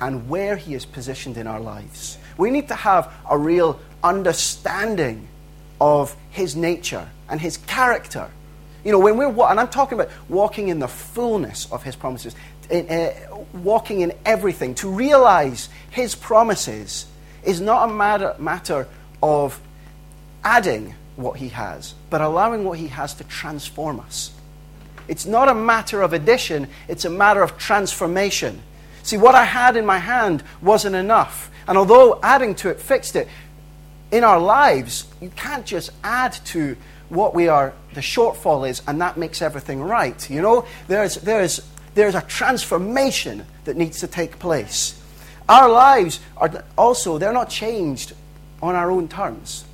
and 0.00 0.28
where 0.28 0.56
He 0.56 0.74
is 0.74 0.84
positioned 0.84 1.36
in 1.36 1.46
our 1.46 1.60
lives. 1.60 2.18
We 2.38 2.50
need 2.50 2.68
to 2.68 2.74
have 2.74 3.12
a 3.30 3.38
real 3.38 3.78
understanding 4.02 5.28
of 5.80 6.16
His 6.30 6.56
nature 6.56 7.08
and 7.28 7.40
His 7.40 7.58
character. 7.58 8.30
You 8.84 8.92
know, 8.92 8.98
when 8.98 9.18
we're, 9.18 9.28
and 9.50 9.60
I'm 9.60 9.68
talking 9.68 10.00
about 10.00 10.10
walking 10.28 10.68
in 10.68 10.78
the 10.78 10.88
fullness 10.88 11.70
of 11.70 11.82
His 11.82 11.94
promises, 11.94 12.34
in, 12.70 12.88
uh, 12.88 13.44
walking 13.52 14.00
in 14.00 14.12
everything, 14.24 14.74
to 14.76 14.88
realize 14.88 15.68
His 15.90 16.14
promises 16.14 17.06
is 17.42 17.60
not 17.60 17.88
a 17.88 17.92
matter, 17.92 18.34
matter 18.38 18.88
of 19.22 19.60
adding 20.44 20.94
what 21.16 21.38
He 21.38 21.48
has, 21.48 21.94
but 22.08 22.20
allowing 22.20 22.64
what 22.64 22.78
He 22.78 22.88
has 22.88 23.14
to 23.14 23.24
transform 23.24 24.00
us. 24.00 24.32
It's 25.08 25.26
not 25.26 25.48
a 25.48 25.54
matter 25.54 26.02
of 26.02 26.12
addition, 26.12 26.68
it's 26.88 27.04
a 27.04 27.10
matter 27.10 27.42
of 27.42 27.58
transformation. 27.58 28.62
See, 29.02 29.16
what 29.16 29.34
I 29.34 29.44
had 29.44 29.76
in 29.76 29.84
my 29.84 29.98
hand 29.98 30.42
wasn't 30.62 30.94
enough. 30.94 31.50
And 31.66 31.76
although 31.76 32.20
adding 32.22 32.54
to 32.56 32.68
it 32.68 32.80
fixed 32.80 33.16
it, 33.16 33.28
in 34.10 34.24
our 34.24 34.40
lives, 34.40 35.06
you 35.20 35.30
can't 35.30 35.64
just 35.64 35.90
add 36.02 36.32
to 36.46 36.76
what 37.08 37.34
we 37.34 37.48
are, 37.48 37.74
the 37.94 38.00
shortfall 38.00 38.68
is, 38.68 38.82
and 38.86 39.00
that 39.00 39.16
makes 39.16 39.42
everything 39.42 39.82
right. 39.82 40.28
You 40.30 40.42
know, 40.42 40.66
there's, 40.88 41.16
there's, 41.16 41.60
there's 41.94 42.14
a 42.14 42.22
transformation 42.22 43.46
that 43.64 43.76
needs 43.76 44.00
to 44.00 44.06
take 44.06 44.38
place. 44.38 45.00
Our 45.48 45.68
lives 45.68 46.20
are 46.36 46.64
also, 46.78 47.18
they're 47.18 47.32
not 47.32 47.50
changed 47.50 48.12
on 48.62 48.74
our 48.74 48.90
own 48.90 49.08
terms. 49.08 49.64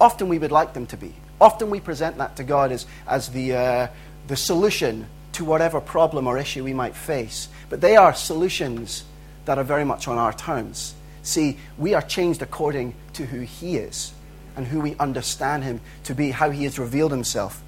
Often 0.00 0.28
we 0.28 0.38
would 0.38 0.52
like 0.52 0.72
them 0.72 0.86
to 0.86 0.96
be. 0.96 1.14
Often 1.40 1.70
we 1.70 1.80
present 1.80 2.18
that 2.18 2.36
to 2.36 2.44
God 2.44 2.72
as, 2.72 2.86
as 3.06 3.28
the, 3.28 3.54
uh, 3.54 3.88
the 4.26 4.36
solution 4.36 5.06
to 5.32 5.44
whatever 5.44 5.80
problem 5.80 6.26
or 6.26 6.38
issue 6.38 6.64
we 6.64 6.74
might 6.74 6.96
face. 6.96 7.48
But 7.68 7.80
they 7.80 7.96
are 7.96 8.14
solutions 8.14 9.04
that 9.44 9.58
are 9.58 9.64
very 9.64 9.84
much 9.84 10.08
on 10.08 10.18
our 10.18 10.32
terms. 10.32 10.94
See, 11.22 11.58
we 11.76 11.94
are 11.94 12.02
changed 12.02 12.42
according 12.42 12.94
to 13.14 13.26
who 13.26 13.40
He 13.40 13.76
is 13.76 14.12
and 14.56 14.66
who 14.66 14.80
we 14.80 14.96
understand 14.96 15.62
Him 15.62 15.80
to 16.04 16.14
be, 16.14 16.30
how 16.30 16.50
He 16.50 16.64
has 16.64 16.78
revealed 16.78 17.12
Himself 17.12 17.62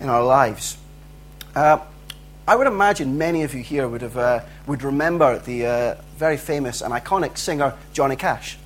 in 0.00 0.08
our 0.08 0.24
lives. 0.24 0.78
Uh, 1.54 1.78
I 2.46 2.56
would 2.56 2.66
imagine 2.66 3.18
many 3.18 3.44
of 3.44 3.54
you 3.54 3.62
here 3.62 3.86
would, 3.86 4.02
have, 4.02 4.16
uh, 4.16 4.40
would 4.66 4.82
remember 4.82 5.38
the 5.38 5.66
uh, 5.66 5.94
very 6.16 6.36
famous 6.36 6.80
and 6.80 6.92
iconic 6.92 7.38
singer 7.38 7.74
Johnny 7.92 8.16
Cash. 8.16 8.58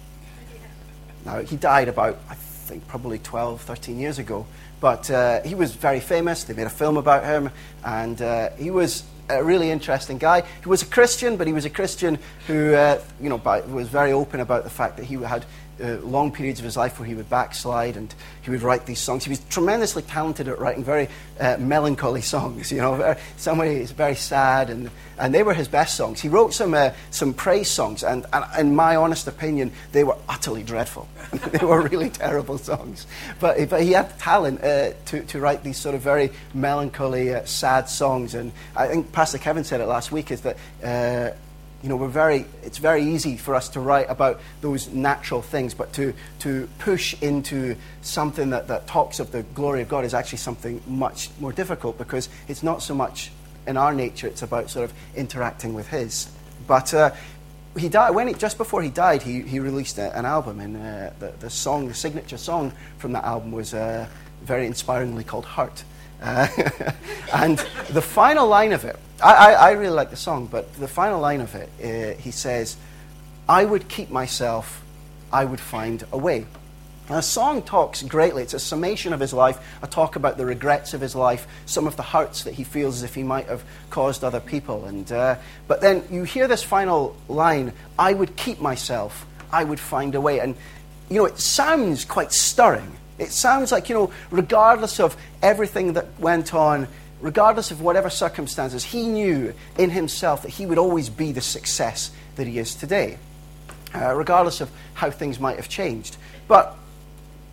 Now, 1.27 1.41
he 1.43 1.57
died 1.57 1.89
about, 1.89 2.19
I 2.31 2.35
think, 2.37 2.89
probably 2.89 3.19
12, 3.19 3.61
13 3.61 3.99
years 3.99 4.19
ago. 4.19 4.47
But 4.81 5.11
uh, 5.11 5.43
he 5.43 5.55
was 5.55 5.75
very 5.75 6.01
famous. 6.01 6.45
They 6.45 6.55
made 6.55 6.67
a 6.67 6.71
film 6.71 6.97
about 6.97 7.25
him. 7.25 7.51
And 7.85 8.21
uh, 8.23 8.51
he 8.53 8.71
was 8.71 9.03
a 9.29 9.45
really 9.45 9.71
interesting 9.71 10.17
guy. 10.17 10.43
He 10.63 10.69
was 10.69 10.83
a 10.83 10.87
Christian, 10.87 11.37
but 11.37 11.47
he 11.47 11.53
was 11.53 11.67
a 11.67 11.71
Christian 11.71 12.19
who, 12.47 12.75
uh, 12.75 13.03
you 13.21 13.29
know, 13.29 13.37
was 13.69 13.89
very 13.89 14.13
open 14.13 14.41
about 14.41 14.65
the 14.65 14.71
fact 14.71 14.97
that 14.97 15.05
he 15.05 15.17
had 15.17 15.45
uh, 15.83 15.97
long 16.03 16.33
periods 16.33 16.59
of 16.59 16.65
his 16.65 16.77
life 16.77 16.99
where 16.99 17.07
he 17.07 17.15
would 17.15 17.29
backslide 17.29 17.97
and 17.97 18.15
he 18.43 18.51
would 18.51 18.63
write 18.63 18.87
these 18.87 18.99
songs. 18.99 19.25
He 19.25 19.31
was 19.31 19.41
tremendously 19.51 20.03
talented 20.03 20.49
at 20.49 20.59
writing 20.59 20.85
very 20.85 21.09
uh, 21.39 21.57
melancholy 21.59 22.21
songs, 22.23 22.73
you 22.73 22.79
know, 22.79 22.95
very, 22.95 23.17
some 23.37 23.59
ways 23.59 23.91
very 23.91 24.15
sad, 24.15 24.71
and, 24.71 24.91
and 25.19 25.35
they 25.35 25.43
were 25.43 25.55
his 25.55 25.69
best 25.69 25.97
songs. 25.97 26.21
He 26.21 26.29
wrote 26.29 26.55
some, 26.55 26.75
uh, 26.75 26.91
some 27.11 27.35
praise 27.35 27.71
songs, 27.71 28.03
and, 28.03 28.27
and 28.33 28.45
in 28.59 28.77
my 28.77 28.97
honest 28.97 29.27
opinion, 29.27 29.73
they 29.93 30.05
were 30.05 30.17
utterly 30.29 30.63
dreadful. 30.63 31.09
they 31.51 31.65
were 31.65 31.83
really 31.83 32.11
terrible 32.11 32.59
songs. 32.59 33.07
But, 33.41 33.69
but 33.69 33.83
he 33.83 33.93
had 33.93 34.19
talent 34.19 34.63
uh, 34.63 34.93
to, 35.07 35.23
to 35.25 35.41
write 35.41 35.63
these 35.63 35.77
sort 35.77 35.95
of 35.95 36.01
very 36.01 36.31
melancholy, 36.55 37.35
uh, 37.35 37.45
sad 37.45 37.89
songs, 37.89 38.35
and 38.35 38.53
I 38.75 38.87
think 38.87 39.13
Pastor 39.13 39.39
Kevin 39.39 39.65
said 39.65 39.81
it 39.81 39.87
last 39.87 40.13
week, 40.13 40.31
is 40.31 40.43
that 40.43 40.57
uh, 40.83 41.37
you 41.83 41.89
know, 41.89 41.97
we're 41.97 42.09
very, 42.09 42.47
it's 42.63 42.79
very 42.79 43.03
easy 43.03 43.37
for 43.37 43.55
us 43.55 43.69
to 43.71 43.81
write 43.81 44.07
about 44.09 44.41
those 44.61 44.89
natural 44.89 45.43
things, 45.43 45.75
but 45.75 45.93
to, 45.95 46.15
to 46.41 46.69
push 46.79 47.21
into 47.23 47.77
something 48.03 48.51
that, 48.51 48.69
that 48.69 48.87
talks 48.87 49.21
of 49.21 49.31
the 49.31 49.43
glory 49.43 49.83
of 49.83 49.89
God 49.89 50.05
is 50.05 50.15
actually 50.15 50.39
something 50.39 50.83
much 50.87 51.31
more 51.39 51.53
difficult 51.53 51.99
because 51.99 52.29
it's 52.49 52.63
not 52.63 52.83
so 52.83 52.95
much 52.95 53.31
in 53.67 53.77
our 53.77 53.95
nature, 53.95 54.27
it's 54.27 54.43
about 54.43 54.71
sort 54.71 54.85
of 54.85 54.97
interacting 55.15 55.75
with 55.75 55.89
His. 55.89 56.29
But 56.67 56.95
uh, 56.95 57.11
he 57.77 57.89
died, 57.89 58.15
when 58.15 58.29
he, 58.29 58.35
just 58.35 58.59
before 58.59 58.83
he 58.83 58.91
died, 58.91 59.23
he, 59.23 59.43
he 59.43 59.59
released 59.59 59.99
a, 59.99 60.17
an 60.17 60.25
album, 60.25 60.61
and 60.61 60.77
uh, 60.77 61.11
the, 61.19 61.33
the 61.41 61.51
song, 61.51 61.89
the 61.89 61.95
signature 61.95 62.39
song 62.39 62.73
from 62.99 63.13
that 63.13 63.25
album 63.25 63.53
was 63.53 63.75
uh, 63.75 64.07
very 64.43 64.67
inspiringly 64.67 65.25
called 65.25 65.45
Hurt. 65.45 65.85
Uh, 66.21 66.49
and 67.35 67.59
the 67.91 68.03
final 68.03 68.47
line 68.47 68.73
of 68.73 68.85
it, 68.85 68.97
I, 69.23 69.35
I, 69.35 69.53
I, 69.53 69.71
really 69.73 69.95
like 69.95 70.11
the 70.11 70.17
song, 70.17 70.47
but 70.47 70.73
the 70.75 70.89
final 70.89 71.21
line 71.21 71.41
of 71.41 71.55
it, 71.55 71.69
uh, 71.83 72.21
he 72.21 72.31
says, 72.31 72.77
I 73.49 73.65
would 73.65 73.89
keep 73.89 74.11
myself, 74.11 74.83
I 75.33 75.45
would 75.45 75.61
find 75.61 76.05
a 76.13 76.19
way. 76.19 76.47
And 77.09 77.17
the 77.17 77.23
song 77.23 77.63
talks 77.63 78.03
greatly. 78.03 78.43
It's 78.43 78.55
a 78.55 78.59
summation 78.59 79.13
of 79.13 79.21
his 79.21 79.33
life, 79.33 79.61
a 79.81 79.87
talk 79.87 80.17
about 80.17 80.39
the 80.39 80.45
regrets 80.45 80.93
of 80.93 81.01
his 81.01 81.15
life, 81.15 81.47
some 81.65 81.87
of 81.87 81.97
the 81.97 82.03
hurts 82.03 82.43
that 82.45 82.55
he 82.55 82.65
feels 82.65 82.97
as 82.97 83.03
if 83.05 83.15
he 83.15 83.23
might 83.23 83.47
have 83.47 83.63
caused 83.91 84.25
other 84.25 84.41
people. 84.41 84.87
And, 84.87 85.11
uh, 85.13 85.37
but 85.69 85.81
then 85.81 86.03
you 86.11 86.25
hear 86.25 86.49
this 86.49 86.65
final 86.65 87.17
line 87.29 87.73
I 87.97 88.13
would 88.13 88.35
keep 88.35 88.61
myself, 88.61 89.25
I 89.53 89.63
would 89.63 89.79
find 89.79 90.17
a 90.17 90.21
way. 90.21 90.41
And, 90.41 90.57
you 91.09 91.19
know, 91.19 91.27
it 91.27 91.39
sounds 91.39 92.05
quite 92.05 92.33
stirring. 92.33 92.97
It 93.19 93.33
sounds 93.33 93.73
like, 93.73 93.89
you 93.89 93.95
know, 93.95 94.13
regardless 94.31 95.01
of 95.01 95.17
everything 95.43 95.95
that 95.95 96.07
went 96.19 96.55
on, 96.55 96.89
regardless 97.21 97.71
of 97.71 97.81
whatever 97.81 98.11
circumstances, 98.11 98.85
he 98.85 99.07
knew 99.07 99.55
in 99.79 99.91
himself 99.91 100.43
that 100.43 100.51
he 100.51 100.67
would 100.67 100.79
always 100.79 101.09
be 101.09 101.33
the 101.33 101.41
success 101.41 102.11
that 102.37 102.47
he 102.47 102.59
is 102.59 102.75
today, 102.75 103.19
uh, 103.95 104.15
regardless 104.15 104.61
of 104.61 104.71
how 104.95 105.11
things 105.11 105.41
might 105.41 105.57
have 105.57 105.69
changed. 105.69 106.17
But 106.47 106.77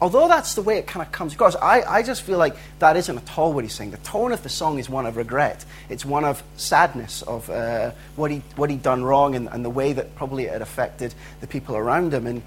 although 0.01 0.27
that's 0.27 0.55
the 0.55 0.61
way 0.61 0.77
it 0.77 0.85
kind 0.85 1.05
of 1.05 1.13
comes 1.13 1.33
across, 1.33 1.55
I, 1.55 1.81
I 1.81 2.03
just 2.03 2.23
feel 2.23 2.37
like 2.37 2.57
that 2.79 2.97
isn't 2.97 3.17
at 3.17 3.37
all 3.37 3.53
what 3.53 3.63
he's 3.63 3.73
saying. 3.73 3.91
The 3.91 3.97
tone 3.97 4.33
of 4.33 4.43
the 4.43 4.49
song 4.49 4.79
is 4.79 4.89
one 4.89 5.05
of 5.05 5.15
regret. 5.15 5.63
It's 5.87 6.03
one 6.03 6.25
of 6.25 6.43
sadness 6.57 7.21
of 7.21 7.49
uh, 7.49 7.91
what, 8.17 8.31
he, 8.31 8.41
what 8.57 8.69
he'd 8.69 8.83
done 8.83 9.05
wrong 9.05 9.33
and, 9.35 9.47
and 9.47 9.63
the 9.63 9.69
way 9.69 9.93
that 9.93 10.13
probably 10.15 10.43
it 10.43 10.51
had 10.51 10.61
affected 10.61 11.15
the 11.39 11.47
people 11.47 11.77
around 11.77 12.13
him. 12.13 12.27
And 12.27 12.41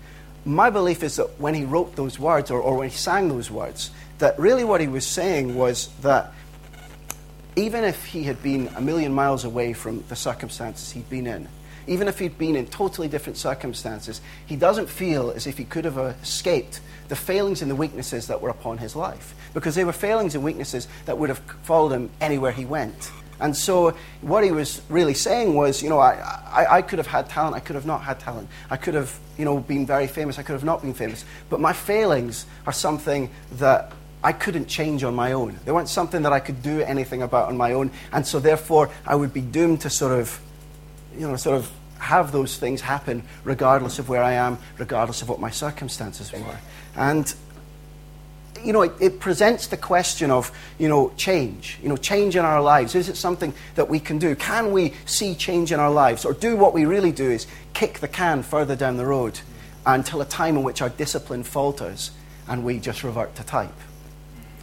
my 0.46 0.70
belief 0.70 1.02
is 1.02 1.16
that 1.16 1.40
when 1.40 1.54
he 1.54 1.64
wrote 1.64 1.96
those 1.96 2.18
words 2.18 2.50
or, 2.50 2.60
or 2.60 2.76
when 2.78 2.88
he 2.88 2.96
sang 2.96 3.28
those 3.28 3.50
words, 3.50 3.90
that 4.18 4.38
really 4.38 4.64
what 4.64 4.80
he 4.80 4.86
was 4.86 5.06
saying 5.06 5.56
was 5.56 5.88
that 6.02 6.32
even 7.56 7.84
if 7.84 8.04
he 8.04 8.22
had 8.22 8.42
been 8.42 8.68
a 8.76 8.80
million 8.80 9.12
miles 9.12 9.44
away 9.44 9.72
from 9.72 10.04
the 10.08 10.16
circumstances 10.16 10.92
he'd 10.92 11.10
been 11.10 11.26
in, 11.26 11.48
even 11.88 12.08
if 12.08 12.18
he'd 12.18 12.38
been 12.38 12.56
in 12.56 12.66
totally 12.66 13.08
different 13.08 13.36
circumstances, 13.36 14.20
he 14.46 14.56
doesn't 14.56 14.88
feel 14.88 15.30
as 15.30 15.46
if 15.46 15.58
he 15.58 15.64
could 15.64 15.84
have 15.84 15.98
escaped 16.22 16.80
the 17.08 17.16
failings 17.16 17.62
and 17.62 17.70
the 17.70 17.76
weaknesses 17.76 18.26
that 18.28 18.40
were 18.40 18.48
upon 18.48 18.78
his 18.78 18.96
life. 18.96 19.34
Because 19.54 19.74
they 19.74 19.84
were 19.84 19.92
failings 19.92 20.34
and 20.34 20.44
weaknesses 20.44 20.88
that 21.06 21.18
would 21.18 21.28
have 21.28 21.38
followed 21.62 21.92
him 21.92 22.10
anywhere 22.20 22.52
he 22.52 22.64
went. 22.64 23.10
And 23.40 23.56
so, 23.56 23.94
what 24.22 24.44
he 24.44 24.50
was 24.50 24.80
really 24.88 25.14
saying 25.14 25.54
was, 25.54 25.82
you 25.82 25.88
know, 25.88 25.98
I, 25.98 26.14
I, 26.50 26.76
I, 26.76 26.82
could 26.82 26.98
have 26.98 27.06
had 27.06 27.28
talent, 27.28 27.54
I 27.54 27.60
could 27.60 27.74
have 27.74 27.86
not 27.86 28.02
had 28.02 28.18
talent. 28.18 28.48
I 28.70 28.76
could 28.76 28.94
have, 28.94 29.18
you 29.36 29.44
know, 29.44 29.58
been 29.58 29.86
very 29.86 30.06
famous, 30.06 30.38
I 30.38 30.42
could 30.42 30.54
have 30.54 30.64
not 30.64 30.82
been 30.82 30.94
famous. 30.94 31.24
But 31.50 31.60
my 31.60 31.72
failings 31.72 32.46
are 32.66 32.72
something 32.72 33.30
that 33.52 33.92
I 34.24 34.32
couldn't 34.32 34.66
change 34.66 35.04
on 35.04 35.14
my 35.14 35.32
own. 35.32 35.58
They 35.64 35.72
weren't 35.72 35.88
something 35.88 36.22
that 36.22 36.32
I 36.32 36.40
could 36.40 36.62
do 36.62 36.80
anything 36.80 37.22
about 37.22 37.48
on 37.48 37.56
my 37.56 37.72
own. 37.72 37.90
And 38.12 38.26
so, 38.26 38.40
therefore, 38.40 38.90
I 39.06 39.14
would 39.14 39.32
be 39.32 39.42
doomed 39.42 39.82
to 39.82 39.90
sort 39.90 40.18
of, 40.18 40.40
you 41.14 41.28
know, 41.28 41.36
sort 41.36 41.56
of 41.56 41.70
have 41.98 42.32
those 42.32 42.56
things 42.58 42.80
happen 42.80 43.22
regardless 43.44 43.98
of 43.98 44.08
where 44.08 44.22
I 44.22 44.32
am, 44.32 44.58
regardless 44.78 45.22
of 45.22 45.28
what 45.28 45.40
my 45.40 45.50
circumstances 45.50 46.32
were. 46.32 46.58
And 46.94 47.34
you 48.66 48.72
know, 48.72 48.82
it, 48.82 48.92
it, 49.00 49.20
presents 49.20 49.68
the 49.68 49.76
question 49.76 50.30
of, 50.30 50.50
you 50.76 50.88
know, 50.88 51.12
change, 51.16 51.78
you 51.80 51.88
know, 51.88 51.96
change 51.96 52.34
in 52.34 52.44
our 52.44 52.60
lives. 52.60 52.96
Is 52.96 53.08
it 53.08 53.16
something 53.16 53.54
that 53.76 53.88
we 53.88 54.00
can 54.00 54.18
do? 54.18 54.34
Can 54.34 54.72
we 54.72 54.94
see 55.06 55.36
change 55.36 55.70
in 55.70 55.78
our 55.78 55.90
lives? 55.90 56.24
Or 56.24 56.34
do 56.34 56.56
what 56.56 56.74
we 56.74 56.84
really 56.84 57.12
do 57.12 57.30
is 57.30 57.46
kick 57.74 58.00
the 58.00 58.08
can 58.08 58.42
further 58.42 58.74
down 58.74 58.96
the 58.96 59.06
road 59.06 59.38
until 59.86 60.20
a 60.20 60.24
time 60.24 60.56
in 60.56 60.64
which 60.64 60.82
our 60.82 60.88
discipline 60.88 61.44
falters 61.44 62.10
and 62.48 62.64
we 62.64 62.80
just 62.80 63.04
revert 63.04 63.36
to 63.36 63.44
type? 63.44 63.72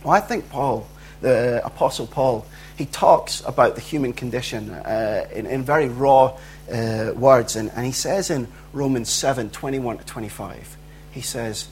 Well, 0.03 0.13
I 0.13 0.19
think 0.19 0.49
Paul, 0.49 0.85
the 1.21 1.65
Apostle 1.65 2.07
Paul, 2.07 2.45
he 2.77 2.85
talks 2.85 3.41
about 3.45 3.75
the 3.75 3.81
human 3.81 4.11
condition 4.11 4.69
uh, 4.71 5.27
in, 5.33 5.45
in, 5.45 5.63
very 5.63 5.87
raw 5.87 6.37
uh, 6.71 7.13
words. 7.15 7.55
And, 7.55 7.71
and 7.71 7.85
he 7.85 7.93
says 7.93 8.29
in 8.29 8.49
Romans 8.73 9.09
7 9.09 9.49
21 9.49 9.99
to 9.99 10.05
25, 10.05 10.77
he 11.11 11.21
says, 11.21 11.69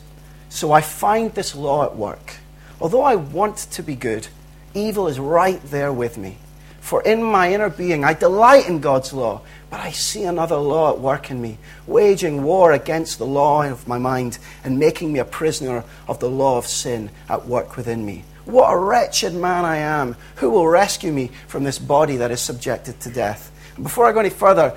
so 0.52 0.74
I 0.74 0.82
find 0.82 1.34
this 1.34 1.56
law 1.56 1.86
at 1.86 1.96
work. 1.96 2.36
Although 2.82 3.04
I 3.04 3.16
want 3.16 3.56
to 3.58 3.82
be 3.82 3.96
good, 3.96 4.28
evil 4.74 5.08
is 5.08 5.18
right 5.18 5.64
there 5.64 5.94
with 5.94 6.18
me. 6.18 6.38
For 6.82 7.02
in 7.04 7.24
my 7.24 7.54
inner 7.54 7.70
being, 7.70 8.04
I 8.04 8.14
delight 8.14 8.68
in 8.68 8.82
God's 8.82 9.14
law, 9.14 9.42
but 9.70 9.80
I 9.80 9.92
see 9.92 10.26
another 10.26 10.58
law 10.58 10.92
at 10.92 11.00
work 11.00 11.32
in 11.32 11.42
me, 11.42 11.58
waging 11.88 12.44
war 12.44 12.74
against 12.74 13.18
the 13.18 13.26
law 13.26 13.64
of 13.64 13.88
my 13.88 13.98
mind 13.98 14.40
and 14.66 14.78
making 14.78 15.14
me 15.14 15.20
a 15.20 15.26
prisoner 15.26 15.86
of 16.08 16.20
the 16.20 16.30
law 16.30 16.58
of 16.58 16.68
sin 16.68 17.12
at 17.30 17.48
work 17.48 17.78
within 17.78 18.06
me. 18.06 18.26
What 18.44 18.74
a 18.74 18.78
wretched 18.78 19.34
man 19.34 19.64
I 19.64 19.78
am. 19.78 20.18
Who 20.38 20.50
will 20.50 20.68
rescue 20.68 21.14
me 21.14 21.32
from 21.48 21.64
this 21.64 21.80
body 21.80 22.18
that 22.18 22.32
is 22.32 22.42
subjected 22.42 23.00
to 23.02 23.10
death? 23.10 23.52
Before 23.82 24.06
I 24.06 24.12
go 24.12 24.20
any 24.20 24.30
further, 24.30 24.76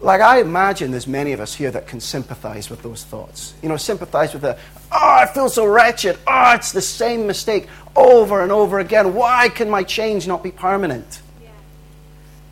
like 0.00 0.20
I 0.20 0.40
imagine 0.40 0.90
there's 0.90 1.06
many 1.06 1.32
of 1.32 1.40
us 1.40 1.54
here 1.54 1.70
that 1.70 1.86
can 1.86 2.00
sympathize 2.00 2.70
with 2.70 2.82
those 2.82 3.04
thoughts. 3.04 3.54
You 3.62 3.68
know, 3.68 3.76
sympathize 3.76 4.32
with 4.32 4.42
the, 4.42 4.56
oh, 4.90 5.16
I 5.20 5.26
feel 5.26 5.48
so 5.48 5.66
wretched. 5.66 6.18
Oh, 6.26 6.52
it's 6.54 6.72
the 6.72 6.80
same 6.80 7.26
mistake 7.26 7.68
over 7.94 8.40
and 8.40 8.50
over 8.50 8.78
again. 8.78 9.14
Why 9.14 9.48
can 9.48 9.68
my 9.68 9.82
change 9.82 10.26
not 10.26 10.42
be 10.42 10.52
permanent? 10.52 11.20
Yeah. 11.42 11.50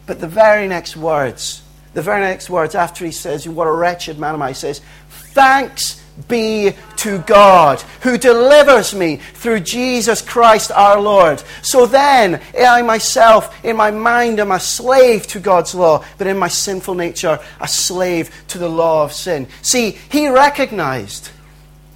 But 0.06 0.20
the 0.20 0.28
very 0.28 0.68
next 0.68 0.96
words, 0.96 1.62
the 1.94 2.02
very 2.02 2.20
next 2.20 2.50
words 2.50 2.74
after 2.74 3.04
he 3.04 3.12
says, 3.12 3.48
What 3.48 3.66
a 3.66 3.72
wretched 3.72 4.18
man 4.18 4.34
am 4.34 4.42
I, 4.42 4.48
he 4.48 4.54
says, 4.54 4.82
Thanks 5.08 6.02
be 6.26 6.72
to 6.96 7.18
God 7.18 7.80
who 8.02 8.18
delivers 8.18 8.94
me 8.94 9.16
through 9.16 9.60
Jesus 9.60 10.20
Christ 10.20 10.72
our 10.72 11.00
Lord. 11.00 11.42
So 11.62 11.86
then, 11.86 12.40
I 12.58 12.82
myself, 12.82 13.64
in 13.64 13.76
my 13.76 13.90
mind, 13.90 14.40
am 14.40 14.50
a 14.50 14.58
slave 14.58 15.26
to 15.28 15.40
God's 15.40 15.74
law, 15.74 16.04
but 16.16 16.26
in 16.26 16.36
my 16.36 16.48
sinful 16.48 16.94
nature, 16.94 17.38
a 17.60 17.68
slave 17.68 18.34
to 18.48 18.58
the 18.58 18.68
law 18.68 19.04
of 19.04 19.12
sin. 19.12 19.46
See, 19.62 19.92
he 20.10 20.28
recognized, 20.28 21.30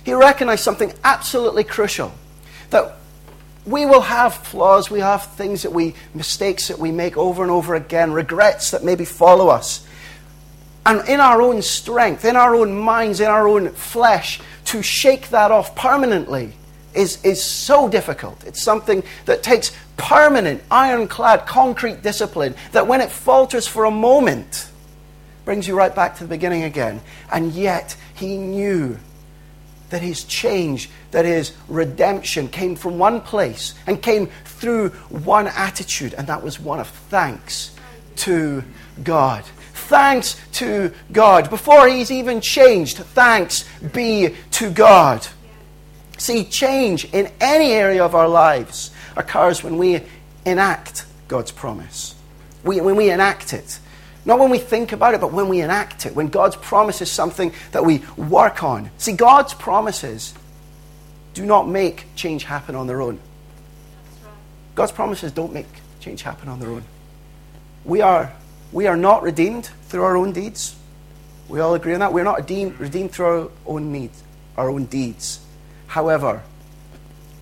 he 0.05 0.13
recognized 0.13 0.63
something 0.63 0.93
absolutely 1.03 1.65
crucial 1.65 2.13
that 2.71 2.97
we 3.65 3.87
will 3.87 4.01
have 4.01 4.35
flaws, 4.35 4.91
we 4.91 5.01
have 5.01 5.25
things 5.35 5.63
that 5.63 5.73
we, 5.73 5.95
mistakes 6.15 6.69
that 6.69 6.79
we 6.79 6.91
make 6.91 7.17
over 7.17 7.43
and 7.43 7.51
over 7.51 7.75
again, 7.75 8.13
regrets 8.13 8.73
that 8.73 8.83
maybe 8.83 9.05
follow 9.05 9.49
us. 9.49 9.87
And 10.85 11.09
in 11.09 11.21
our 11.21 11.41
own 11.41 11.63
strength, 11.63 12.25
in 12.25 12.37
our 12.37 12.55
own 12.55 12.75
minds, 12.75 13.21
in 13.21 13.29
our 13.29 13.47
own 13.47 13.71
flesh, 13.71 14.41
to 14.67 14.83
shake 14.83 15.29
that 15.31 15.51
off 15.51 15.77
permanently 15.77 16.55
is, 16.95 17.25
is 17.25 17.43
so 17.43 17.89
difficult. 17.89 18.45
It's 18.45 18.63
something 18.63 19.03
that 19.27 19.43
takes 19.43 19.73
permanent, 19.97 20.63
ironclad, 20.71 21.47
concrete 21.47 22.03
discipline 22.03 22.55
that 22.73 22.87
when 22.87 23.01
it 23.01 23.11
falters 23.11 23.67
for 23.67 23.85
a 23.85 23.91
moment, 23.91 24.69
brings 25.45 25.67
you 25.67 25.77
right 25.77 25.95
back 25.95 26.17
to 26.17 26.25
the 26.25 26.29
beginning 26.29 26.65
again. 26.65 27.01
And 27.31 27.53
yet, 27.53 27.97
he 28.15 28.37
knew 28.37 28.99
that 29.91 30.03
his 30.03 30.25
change, 30.25 30.89
that 31.11 31.25
his 31.25 31.53
redemption 31.69 32.49
came 32.49 32.77
from 32.77 32.99
one 32.99 33.21
place 33.21 33.75
and 33.87 34.01
came 34.01 34.29
through 34.45 34.89
one 35.11 35.47
attitude, 35.49 36.15
and 36.15 36.27
that 36.29 36.43
was 36.43 36.59
one 36.59 36.81
of 36.81 36.89
thanks 36.89 37.75
to 38.17 38.65
God. 39.03 39.45
Thanks 39.83 40.41
to 40.53 40.93
God. 41.13 41.51
Before 41.51 41.89
he's 41.89 42.11
even 42.11 42.41
changed, 42.41 42.99
thanks 42.99 43.69
be 43.93 44.35
to 44.53 44.71
God. 44.71 45.27
See, 46.19 46.45
change 46.45 47.05
in 47.07 47.31
any 47.41 47.73
area 47.73 48.05
of 48.05 48.15
our 48.15 48.29
lives 48.29 48.91
occurs 49.17 49.63
when 49.63 49.77
we 49.77 50.03
enact 50.47 51.05
God's 51.29 51.51
promise. 51.51 52.15
We, 52.65 52.81
when 52.81 52.97
we 52.97 53.11
enact 53.11 53.53
it. 53.53 53.81
Not 54.25 54.39
when 54.39 54.51
we 54.51 54.59
think 54.59 54.93
about 54.93 55.15
it, 55.15 55.21
but 55.21 55.33
when 55.33 55.49
we 55.49 55.61
enact 55.61 56.07
it. 56.07 56.15
When 56.15 56.29
God's 56.29 56.57
promise 56.57 57.03
is 57.03 57.11
something 57.11 57.53
that 57.73 57.85
we 57.85 58.03
work 58.17 58.63
on. 58.63 58.91
See, 58.99 59.13
God's 59.13 59.53
promises 59.53 60.33
do 61.35 61.45
not 61.45 61.69
make 61.69 62.07
change 62.15 62.45
happen 62.45 62.77
on 62.77 62.87
their 62.87 63.03
own. 63.03 63.19
God's 64.75 64.93
promises 64.93 65.33
don't 65.33 65.53
make 65.53 65.67
change 66.01 66.23
happen 66.23 66.49
on 66.49 66.61
their 66.61 66.71
own. 66.71 66.85
We 67.85 68.01
are 68.01 68.33
we 68.73 68.87
are 68.87 68.97
not 68.97 69.23
redeemed 69.23 69.67
through 69.85 70.03
our 70.03 70.17
own 70.17 70.33
deeds. 70.33 70.77
We 71.49 71.61
all 71.61 71.75
agree 71.75 71.95
on 71.95 72.01
that. 72.01 72.13
We're 72.13 72.25
not 72.25 72.39
redeemed, 72.39 72.81
redeemed 72.81 73.13
through 73.13 73.27
our 73.27 73.51
own 73.67 73.93
needs, 73.93 74.23
our 74.57 74.71
own 74.71 74.87
deeds. 74.87 75.41
However, 75.87 76.43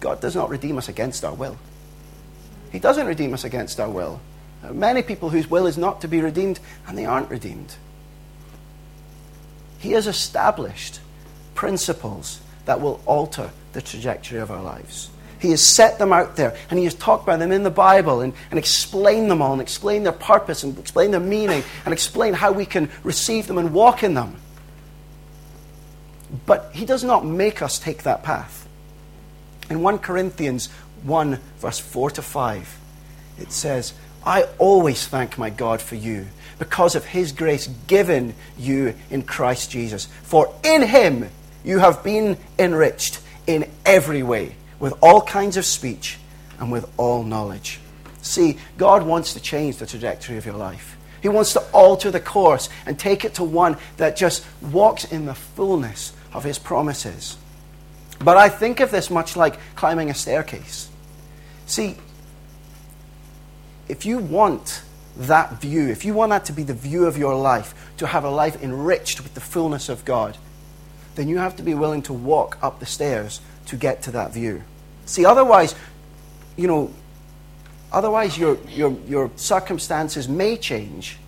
God 0.01 0.21
does 0.21 0.35
not 0.35 0.51
redeem 0.51 0.77
us 0.79 0.89
against 0.89 1.25
our 1.25 1.35
will. 1.35 1.57
He 2.73 2.79
doesn't 2.79 3.07
redeem 3.07 3.33
us 3.35 3.45
against 3.45 3.79
our 3.79 3.91
will. 3.91 4.21
There 4.63 4.71
are 4.71 4.75
many 4.75 5.03
people 5.03 5.31
whose 5.31 5.49
will 5.49 5.67
is 5.67 5.79
not 5.79 6.01
to 6.01 6.09
be 6.09 6.21
redeemed, 6.21 6.59
and 6.87 6.99
they 6.99 7.05
aren't 7.05 7.31
redeemed. 7.31 7.77
He 9.79 9.93
has 9.93 10.07
established 10.07 11.01
principles 11.55 12.41
that 12.65 12.81
will 12.81 13.01
alter 13.07 13.51
the 13.73 13.83
trajectory 13.83 14.39
of 14.41 14.51
our 14.51 14.63
lives. 14.63 15.11
He 15.41 15.51
has 15.51 15.65
set 15.65 15.99
them 15.99 16.13
out 16.13 16.37
there 16.37 16.57
and 16.69 16.79
He 16.79 16.85
has 16.85 16.95
talked 16.95 17.25
about 17.25 17.39
them 17.39 17.51
in 17.51 17.63
the 17.63 17.71
Bible 17.71 18.21
and, 18.21 18.35
and 18.51 18.59
explained 18.59 19.31
them 19.31 19.41
all 19.41 19.53
and 19.53 19.63
explained 19.63 20.05
their 20.05 20.13
purpose 20.13 20.63
and 20.63 20.79
explained 20.79 21.15
their 21.15 21.21
meaning 21.21 21.63
and 21.85 21.93
explained 21.95 22.37
how 22.37 22.53
we 22.53 22.67
can 22.67 22.91
receive 23.03 23.47
them 23.47 23.59
and 23.59 23.73
walk 23.73 24.03
in 24.03 24.15
them. 24.15 24.37
But 26.45 26.71
He 26.75 26.85
does 26.85 27.03
not 27.03 27.25
make 27.25 27.63
us 27.63 27.79
take 27.79 28.03
that 28.03 28.23
path. 28.23 28.69
In 29.71 29.83
1 29.83 29.99
Corinthians 29.99 30.69
1, 31.05 31.39
verse 31.59 31.79
4 31.79 32.11
to 32.13 32.23
5, 32.23 32.79
it 33.39 33.53
says, 33.53 33.95
I 34.25 34.43
always 34.59 35.07
thank 35.07 35.39
my 35.39 35.49
God 35.49 35.81
for 35.81 35.95
you 35.95 36.27
because 36.59 36.95
of 36.95 37.07
His 37.07 37.33
grace 37.33 37.67
given 37.87 38.35
you 38.59 38.95
in 39.09 39.23
Christ 39.23 39.71
Jesus. 39.71 40.07
For 40.23 40.55
in 40.63 40.83
Him 40.83 41.31
you 41.65 41.79
have 41.79 42.05
been 42.05 42.37
enriched 42.59 43.21
in 43.47 43.71
every 43.87 44.23
way 44.23 44.57
with 44.81 44.95
all 45.03 45.21
kinds 45.21 45.57
of 45.57 45.65
speech 45.65 46.19
and 46.59 46.73
with 46.73 46.91
all 46.97 47.23
knowledge. 47.23 47.79
See, 48.23 48.59
God 48.77 49.05
wants 49.05 49.35
to 49.35 49.41
change 49.41 49.77
the 49.77 49.87
trajectory 49.87 50.37
of 50.37 50.45
your 50.45 50.57
life. 50.57 50.97
He 51.23 51.29
wants 51.29 51.53
to 51.53 51.61
alter 51.73 52.11
the 52.11 52.21
course 52.21 52.69
and 52.87 52.99
take 52.99 53.25
it 53.25 53.35
to 53.35 53.45
one 53.45 53.77
that 53.99 54.17
just 54.17 54.45
walks 54.61 55.05
in 55.05 55.27
the 55.27 55.35
fullness 55.35 56.13
of 56.33 56.45
His 56.45 56.59
promises. 56.59 57.37
But 58.19 58.37
I 58.37 58.49
think 58.49 58.81
of 58.81 58.91
this 58.91 59.11
much 59.11 59.37
like 59.37 59.59
climbing 59.75 60.11
a 60.11 60.15
staircase. 60.15 60.89
See, 61.67 61.97
if 63.89 64.05
you 64.07 64.19
want 64.19 64.83
that 65.17 65.61
view, 65.61 65.89
if 65.89 66.05
you 66.05 66.15
want 66.15 66.31
that 66.31 66.45
to 66.47 66.53
be 66.53 66.63
the 66.63 66.75
view 66.75 67.07
of 67.07 67.19
your 67.19 67.35
life, 67.35 67.75
to 67.99 68.07
have 68.07 68.25
a 68.25 68.31
life 68.31 68.63
enriched 68.63 69.23
with 69.23 69.35
the 69.35 69.41
fullness 69.41 69.89
of 69.89 70.05
God, 70.05 70.37
then 71.17 71.29
you 71.29 71.39
have 71.39 71.57
to 71.57 71.63
be 71.63 71.75
willing 71.75 72.03
to 72.03 72.13
walk 72.13 72.59
up 72.63 72.81
the 72.81 72.87
stairs 72.87 73.41
to 73.67 73.77
get 73.77 74.03
to 74.03 74.11
that 74.13 74.33
view. 74.33 74.63
See, 75.11 75.25
otherwise, 75.25 75.75
you 76.57 76.69
know, 76.69 76.93
otherwise 77.91 78.39
your, 78.39 78.59
your, 78.69 78.97
your 79.09 79.29
circumstances 79.35 80.29
may 80.29 80.57
change, 80.57 81.19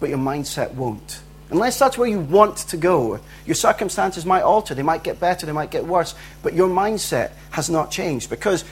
but 0.00 0.10
your 0.10 0.18
mindset 0.18 0.74
won't. 0.74 1.22
Unless 1.48 1.78
that's 1.78 1.96
where 1.96 2.08
you 2.08 2.20
want 2.20 2.58
to 2.58 2.76
go, 2.76 3.18
your 3.46 3.54
circumstances 3.54 4.26
might 4.26 4.42
alter. 4.42 4.74
They 4.74 4.82
might 4.82 5.02
get 5.02 5.18
better, 5.18 5.46
they 5.46 5.52
might 5.52 5.70
get 5.70 5.86
worse, 5.86 6.14
but 6.42 6.52
your 6.52 6.68
mindset 6.68 7.30
has 7.52 7.70
not 7.70 7.90
changed. 7.90 8.28
Because, 8.28 8.66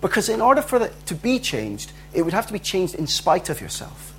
because 0.00 0.28
in 0.28 0.40
order 0.40 0.62
for 0.62 0.80
it 0.84 1.06
to 1.06 1.16
be 1.16 1.40
changed, 1.40 1.90
it 2.14 2.22
would 2.22 2.32
have 2.32 2.46
to 2.46 2.52
be 2.52 2.60
changed 2.60 2.94
in 2.94 3.08
spite 3.08 3.50
of 3.50 3.60
yourself. 3.60 4.14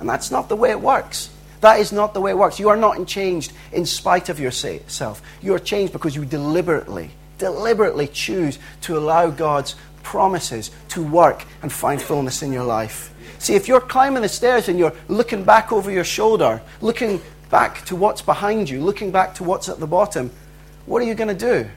And 0.00 0.08
that's 0.08 0.32
not 0.32 0.48
the 0.48 0.56
way 0.56 0.72
it 0.72 0.80
works. 0.80 1.30
That 1.60 1.78
is 1.78 1.92
not 1.92 2.12
the 2.12 2.20
way 2.20 2.32
it 2.32 2.38
works. 2.38 2.58
You 2.58 2.70
are 2.70 2.76
not 2.76 3.06
changed 3.06 3.52
in 3.70 3.86
spite 3.86 4.30
of 4.30 4.40
yourself. 4.40 5.22
You 5.40 5.54
are 5.54 5.60
changed 5.60 5.92
because 5.92 6.16
you 6.16 6.24
deliberately 6.24 7.12
deliberately 7.38 8.06
choose 8.06 8.58
to 8.82 8.96
allow 8.96 9.30
God's 9.30 9.76
promises 10.02 10.70
to 10.88 11.02
work 11.02 11.44
and 11.62 11.72
find 11.72 12.00
fullness 12.00 12.42
in 12.42 12.52
your 12.52 12.64
life. 12.64 13.14
See, 13.38 13.54
if 13.54 13.68
you're 13.68 13.80
climbing 13.80 14.22
the 14.22 14.28
stairs 14.28 14.68
and 14.68 14.78
you're 14.78 14.94
looking 15.08 15.44
back 15.44 15.72
over 15.72 15.90
your 15.90 16.04
shoulder, 16.04 16.62
looking 16.80 17.20
back 17.50 17.84
to 17.86 17.96
what's 17.96 18.22
behind 18.22 18.70
you, 18.70 18.80
looking 18.80 19.10
back 19.10 19.34
to 19.36 19.44
what's 19.44 19.68
at 19.68 19.80
the 19.80 19.86
bottom, 19.86 20.30
what 20.86 21.02
are 21.02 21.04
you 21.04 21.14
going 21.14 21.28
to 21.28 21.34
do? 21.34 21.68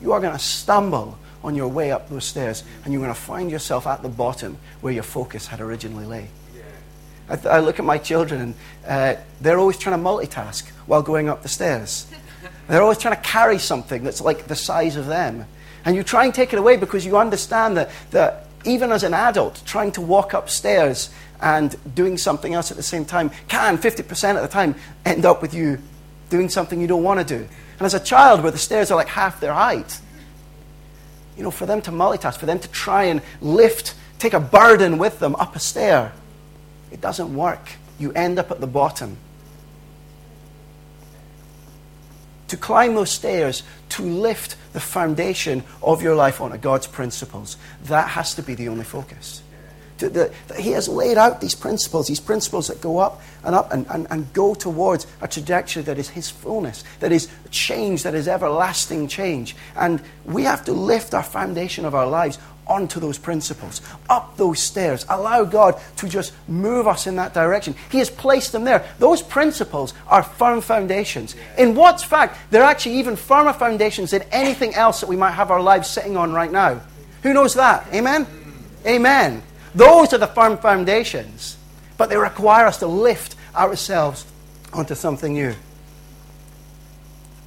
You 0.00 0.12
are 0.12 0.20
going 0.20 0.32
to 0.32 0.38
stumble 0.38 1.18
on 1.42 1.54
your 1.54 1.68
way 1.68 1.92
up 1.92 2.08
those 2.08 2.24
stairs 2.24 2.64
and 2.84 2.92
you're 2.92 3.02
going 3.02 3.14
to 3.14 3.20
find 3.20 3.50
yourself 3.50 3.86
at 3.86 4.02
the 4.02 4.08
bottom 4.08 4.58
where 4.80 4.92
your 4.92 5.02
focus 5.02 5.46
had 5.46 5.60
originally 5.60 6.06
lay. 6.06 6.28
I, 7.28 7.36
th- 7.36 7.46
I 7.46 7.58
look 7.60 7.78
at 7.78 7.84
my 7.84 7.98
children 7.98 8.40
and 8.40 8.54
uh, 8.86 9.20
they're 9.40 9.58
always 9.58 9.76
trying 9.76 9.98
to 9.98 10.02
multitask 10.02 10.66
while 10.86 11.02
going 11.02 11.28
up 11.28 11.42
the 11.42 11.48
stairs. 11.48 12.06
They're 12.68 12.82
always 12.82 12.98
trying 12.98 13.16
to 13.16 13.22
carry 13.22 13.58
something 13.58 14.04
that's 14.04 14.20
like 14.20 14.46
the 14.46 14.54
size 14.54 14.96
of 14.96 15.06
them. 15.06 15.46
And 15.84 15.96
you 15.96 16.02
try 16.02 16.24
and 16.24 16.34
take 16.34 16.52
it 16.52 16.58
away 16.58 16.76
because 16.76 17.04
you 17.06 17.16
understand 17.16 17.76
that, 17.76 17.90
that 18.10 18.46
even 18.64 18.92
as 18.92 19.02
an 19.02 19.14
adult, 19.14 19.62
trying 19.64 19.92
to 19.92 20.00
walk 20.00 20.34
upstairs 20.34 21.10
and 21.40 21.74
doing 21.94 22.18
something 22.18 22.52
else 22.52 22.70
at 22.70 22.76
the 22.76 22.82
same 22.82 23.04
time 23.04 23.30
can, 23.48 23.78
50% 23.78 24.36
of 24.36 24.42
the 24.42 24.48
time, 24.48 24.74
end 25.06 25.24
up 25.24 25.40
with 25.40 25.54
you 25.54 25.78
doing 26.30 26.48
something 26.48 26.80
you 26.80 26.86
don't 26.86 27.02
want 27.02 27.26
to 27.26 27.38
do. 27.38 27.48
And 27.78 27.86
as 27.86 27.94
a 27.94 28.00
child, 28.00 28.42
where 28.42 28.52
the 28.52 28.58
stairs 28.58 28.90
are 28.90 28.96
like 28.96 29.08
half 29.08 29.40
their 29.40 29.54
height, 29.54 30.00
you 31.36 31.42
know, 31.42 31.50
for 31.50 31.64
them 31.64 31.80
to 31.82 31.90
multitask, 31.90 32.36
for 32.36 32.46
them 32.46 32.58
to 32.58 32.68
try 32.68 33.04
and 33.04 33.22
lift, 33.40 33.94
take 34.18 34.34
a 34.34 34.40
burden 34.40 34.98
with 34.98 35.20
them 35.20 35.36
up 35.36 35.54
a 35.54 35.60
stair, 35.60 36.12
it 36.90 37.00
doesn't 37.00 37.34
work. 37.34 37.70
You 37.98 38.12
end 38.12 38.38
up 38.38 38.50
at 38.50 38.60
the 38.60 38.66
bottom. 38.66 39.16
To 42.48 42.56
climb 42.56 42.94
those 42.94 43.10
stairs, 43.10 43.62
to 43.90 44.02
lift 44.02 44.56
the 44.72 44.80
foundation 44.80 45.62
of 45.82 46.02
your 46.02 46.14
life 46.14 46.40
on 46.40 46.58
God's 46.58 46.86
principles. 46.86 47.56
That 47.84 48.08
has 48.08 48.34
to 48.34 48.42
be 48.42 48.54
the 48.54 48.68
only 48.68 48.84
focus. 48.84 49.42
He 50.56 50.70
has 50.70 50.88
laid 50.88 51.18
out 51.18 51.40
these 51.40 51.56
principles, 51.56 52.06
these 52.06 52.20
principles 52.20 52.68
that 52.68 52.80
go 52.80 52.98
up 52.98 53.20
and 53.42 53.54
up 53.54 53.72
and, 53.72 53.84
and, 53.90 54.06
and 54.10 54.32
go 54.32 54.54
towards 54.54 55.06
a 55.20 55.26
trajectory 55.26 55.82
that 55.82 55.98
is 55.98 56.08
His 56.08 56.30
fullness, 56.30 56.84
that 57.00 57.10
is 57.10 57.28
change, 57.50 58.04
that 58.04 58.14
is 58.14 58.28
everlasting 58.28 59.08
change. 59.08 59.56
And 59.74 60.00
we 60.24 60.44
have 60.44 60.64
to 60.66 60.72
lift 60.72 61.14
our 61.14 61.22
foundation 61.22 61.84
of 61.84 61.96
our 61.96 62.06
lives 62.06 62.38
onto 62.68 63.00
those 63.00 63.18
principles, 63.18 63.80
up 64.08 64.36
those 64.36 64.60
stairs. 64.60 65.06
Allow 65.08 65.44
God 65.44 65.80
to 65.96 66.08
just 66.08 66.32
move 66.46 66.86
us 66.86 67.06
in 67.06 67.16
that 67.16 67.34
direction. 67.34 67.74
He 67.90 67.98
has 67.98 68.10
placed 68.10 68.52
them 68.52 68.64
there. 68.64 68.86
Those 68.98 69.22
principles 69.22 69.94
are 70.06 70.22
firm 70.22 70.60
foundations. 70.60 71.34
In 71.56 71.74
what's 71.74 72.02
fact, 72.02 72.38
they're 72.50 72.62
actually 72.62 72.98
even 72.98 73.16
firmer 73.16 73.52
foundations 73.52 74.10
than 74.10 74.22
anything 74.30 74.74
else 74.74 75.00
that 75.00 75.08
we 75.08 75.16
might 75.16 75.32
have 75.32 75.50
our 75.50 75.62
lives 75.62 75.88
sitting 75.88 76.16
on 76.16 76.32
right 76.32 76.52
now. 76.52 76.80
Who 77.22 77.32
knows 77.32 77.54
that? 77.54 77.86
Amen? 77.92 78.26
Amen. 78.86 79.42
Those 79.74 80.12
are 80.12 80.18
the 80.18 80.26
firm 80.26 80.58
foundations. 80.58 81.56
But 81.96 82.10
they 82.10 82.16
require 82.16 82.66
us 82.66 82.78
to 82.78 82.86
lift 82.86 83.34
ourselves 83.54 84.24
onto 84.72 84.94
something 84.94 85.32
new. 85.32 85.54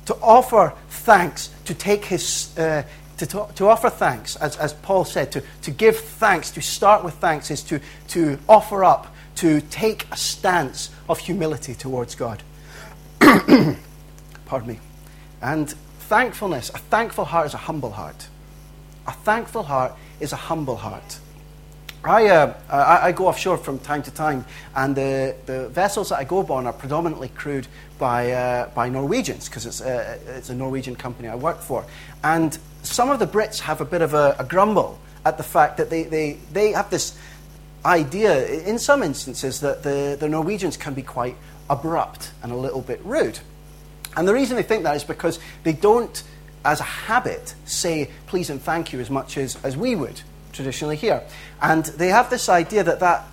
To 0.05 0.15
offer 0.21 0.73
thanks, 0.89 1.49
to 1.65 1.73
take 1.73 2.05
his, 2.05 2.57
uh, 2.57 2.83
to, 3.25 3.47
to, 3.55 3.67
offer 3.67 3.89
thanks, 3.89 4.35
as, 4.35 4.57
as 4.57 4.73
Paul 4.73 5.05
said, 5.05 5.31
to, 5.33 5.43
to 5.63 5.71
give 5.71 5.97
thanks, 5.97 6.51
to 6.51 6.61
start 6.61 7.03
with 7.03 7.15
thanks, 7.15 7.51
is 7.51 7.63
to, 7.63 7.79
to 8.09 8.39
offer 8.47 8.83
up, 8.83 9.13
to 9.35 9.61
take 9.61 10.05
a 10.11 10.17
stance 10.17 10.89
of 11.09 11.19
humility 11.19 11.73
towards 11.73 12.15
God. 12.15 12.43
Pardon 13.19 14.67
me. 14.67 14.79
And 15.41 15.69
thankfulness, 15.99 16.69
a 16.69 16.77
thankful 16.77 17.25
heart 17.25 17.47
is 17.47 17.53
a 17.53 17.57
humble 17.57 17.91
heart. 17.91 18.27
A 19.07 19.11
thankful 19.11 19.63
heart 19.63 19.93
is 20.19 20.33
a 20.33 20.37
humble 20.37 20.75
heart. 20.75 21.19
I, 22.03 22.27
uh, 22.27 22.53
I, 22.69 23.07
I, 23.07 23.11
go 23.11 23.27
offshore 23.27 23.57
from 23.57 23.77
time 23.77 24.01
to 24.03 24.11
time, 24.11 24.43
and 24.75 24.95
the, 24.95 25.35
the 25.45 25.69
vessels 25.69 26.09
that 26.09 26.17
I 26.17 26.23
go 26.23 26.39
on 26.39 26.65
are 26.65 26.73
predominantly 26.73 27.29
crewed 27.29 27.67
by, 27.99 28.31
uh, 28.31 28.69
by 28.69 28.89
Norwegians, 28.89 29.47
because 29.47 29.67
it's, 29.67 29.81
uh, 29.81 30.17
it's 30.25 30.49
a 30.49 30.55
Norwegian 30.55 30.95
company 30.95 31.27
I 31.27 31.35
work 31.35 31.59
for. 31.59 31.85
And 32.23 32.57
some 32.83 33.09
of 33.09 33.19
the 33.19 33.27
Brits 33.27 33.59
have 33.59 33.81
a 33.81 33.85
bit 33.85 34.01
of 34.01 34.13
a, 34.13 34.35
a 34.39 34.43
grumble 34.43 34.99
at 35.25 35.37
the 35.37 35.43
fact 35.43 35.77
that 35.77 35.89
they, 35.89 36.03
they, 36.03 36.37
they 36.51 36.71
have 36.71 36.89
this 36.89 37.17
idea, 37.85 38.47
in 38.47 38.79
some 38.79 39.03
instances, 39.03 39.59
that 39.61 39.83
the, 39.83 40.17
the 40.19 40.27
Norwegians 40.27 40.77
can 40.77 40.93
be 40.93 41.01
quite 41.01 41.35
abrupt 41.69 42.31
and 42.43 42.51
a 42.51 42.55
little 42.55 42.81
bit 42.81 42.99
rude. 43.03 43.39
And 44.15 44.27
the 44.27 44.33
reason 44.33 44.55
they 44.55 44.63
think 44.63 44.83
that 44.83 44.95
is 44.95 45.03
because 45.03 45.39
they 45.63 45.73
don't, 45.73 46.21
as 46.65 46.79
a 46.79 46.83
habit, 46.83 47.55
say 47.65 48.09
please 48.27 48.49
and 48.49 48.61
thank 48.61 48.93
you 48.93 48.99
as 48.99 49.09
much 49.09 49.37
as, 49.37 49.57
as 49.63 49.77
we 49.77 49.95
would 49.95 50.21
traditionally 50.51 50.97
here. 50.97 51.23
And 51.61 51.85
they 51.85 52.09
have 52.09 52.29
this 52.29 52.49
idea 52.49 52.83
that 52.83 52.99
that, 52.99 53.25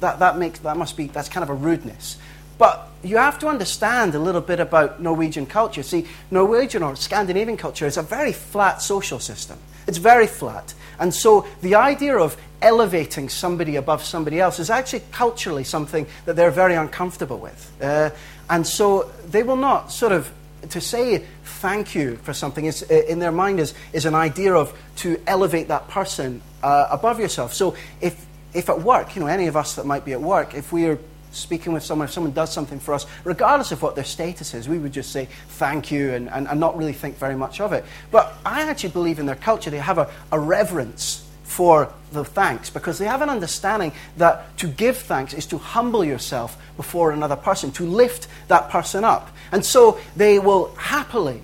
that, 0.00 0.20
that, 0.20 0.38
makes, 0.38 0.60
that 0.60 0.76
must 0.76 0.96
be, 0.96 1.08
that's 1.08 1.28
kind 1.28 1.42
of 1.42 1.50
a 1.50 1.54
rudeness. 1.54 2.18
But 2.62 2.90
you 3.02 3.16
have 3.16 3.40
to 3.40 3.48
understand 3.48 4.14
a 4.14 4.20
little 4.20 4.40
bit 4.40 4.60
about 4.60 5.02
Norwegian 5.02 5.46
culture. 5.46 5.82
See, 5.82 6.06
Norwegian 6.30 6.84
or 6.84 6.94
Scandinavian 6.94 7.56
culture 7.56 7.86
is 7.86 7.96
a 7.96 8.02
very 8.02 8.32
flat 8.32 8.80
social 8.80 9.18
system. 9.18 9.58
It's 9.88 9.98
very 9.98 10.28
flat. 10.28 10.72
And 11.00 11.12
so 11.12 11.44
the 11.60 11.74
idea 11.74 12.16
of 12.16 12.36
elevating 12.60 13.28
somebody 13.30 13.74
above 13.74 14.04
somebody 14.04 14.38
else 14.38 14.60
is 14.60 14.70
actually 14.70 15.02
culturally 15.10 15.64
something 15.64 16.06
that 16.24 16.36
they're 16.36 16.52
very 16.52 16.76
uncomfortable 16.76 17.38
with. 17.38 17.68
Uh, 17.82 18.10
and 18.48 18.64
so 18.64 19.10
they 19.28 19.42
will 19.42 19.56
not 19.56 19.90
sort 19.90 20.12
of 20.12 20.32
to 20.70 20.80
say 20.80 21.24
thank 21.42 21.96
you 21.96 22.14
for 22.18 22.32
something 22.32 22.66
is, 22.66 22.82
in 22.82 23.18
their 23.18 23.32
mind 23.32 23.58
is, 23.58 23.74
is 23.92 24.06
an 24.06 24.14
idea 24.14 24.54
of 24.54 24.72
to 24.98 25.20
elevate 25.26 25.66
that 25.66 25.88
person 25.88 26.40
uh, 26.62 26.86
above 26.92 27.18
yourself. 27.18 27.54
So 27.54 27.74
if, 28.00 28.24
if 28.54 28.68
at 28.68 28.82
work, 28.82 29.16
you 29.16 29.20
know, 29.20 29.26
any 29.26 29.48
of 29.48 29.56
us 29.56 29.74
that 29.74 29.84
might 29.84 30.04
be 30.04 30.12
at 30.12 30.20
work, 30.20 30.54
if 30.54 30.72
we're 30.72 31.00
speaking 31.32 31.72
with 31.72 31.82
someone, 31.82 32.06
if 32.06 32.12
someone 32.12 32.32
does 32.32 32.52
something 32.52 32.78
for 32.78 32.94
us, 32.94 33.06
regardless 33.24 33.72
of 33.72 33.82
what 33.82 33.94
their 33.94 34.04
status 34.04 34.54
is, 34.54 34.68
we 34.68 34.78
would 34.78 34.92
just 34.92 35.10
say 35.10 35.28
thank 35.48 35.90
you 35.90 36.12
and, 36.12 36.28
and, 36.30 36.46
and 36.46 36.60
not 36.60 36.76
really 36.76 36.92
think 36.92 37.18
very 37.18 37.36
much 37.36 37.60
of 37.60 37.72
it. 37.72 37.84
But 38.10 38.34
I 38.44 38.62
actually 38.62 38.90
believe 38.90 39.18
in 39.18 39.26
their 39.26 39.34
culture, 39.36 39.70
they 39.70 39.78
have 39.78 39.98
a, 39.98 40.10
a 40.30 40.38
reverence 40.38 41.26
for 41.42 41.92
the 42.12 42.24
thanks 42.24 42.70
because 42.70 42.98
they 42.98 43.04
have 43.04 43.20
an 43.20 43.28
understanding 43.28 43.92
that 44.16 44.56
to 44.58 44.66
give 44.66 44.96
thanks 44.96 45.34
is 45.34 45.46
to 45.46 45.58
humble 45.58 46.04
yourself 46.04 46.56
before 46.76 47.12
another 47.12 47.36
person, 47.36 47.70
to 47.72 47.84
lift 47.84 48.26
that 48.48 48.70
person 48.70 49.04
up. 49.04 49.28
And 49.50 49.64
so 49.64 49.98
they 50.16 50.38
will 50.38 50.74
happily 50.76 51.42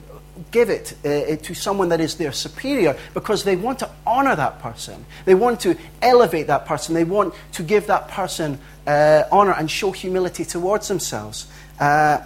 give 0.51 0.70
it 0.70 0.94
uh, 1.05 1.37
to 1.44 1.55
someone 1.55 1.88
that 1.90 2.01
is 2.01 2.16
their 2.16 2.33
superior 2.33 2.96
because 3.12 3.44
they 3.44 3.57
want 3.57 3.81
to 3.81 3.90
honor 4.07 4.35
that 4.35 4.61
person. 4.61 5.05
They 5.24 5.35
want 5.35 5.61
to 5.61 5.77
elevate 6.01 6.46
that 6.46 6.64
person. 6.64 6.94
They 6.94 7.05
want 7.05 7.35
to 7.53 7.62
give 7.62 7.87
that 7.88 8.09
person 8.09 8.59
uh, 8.88 9.24
honor 9.31 9.53
and 9.53 9.70
show 9.70 9.92
humility 9.92 10.44
towards 10.44 10.88
themselves. 10.88 11.46
Uh, 11.79 12.18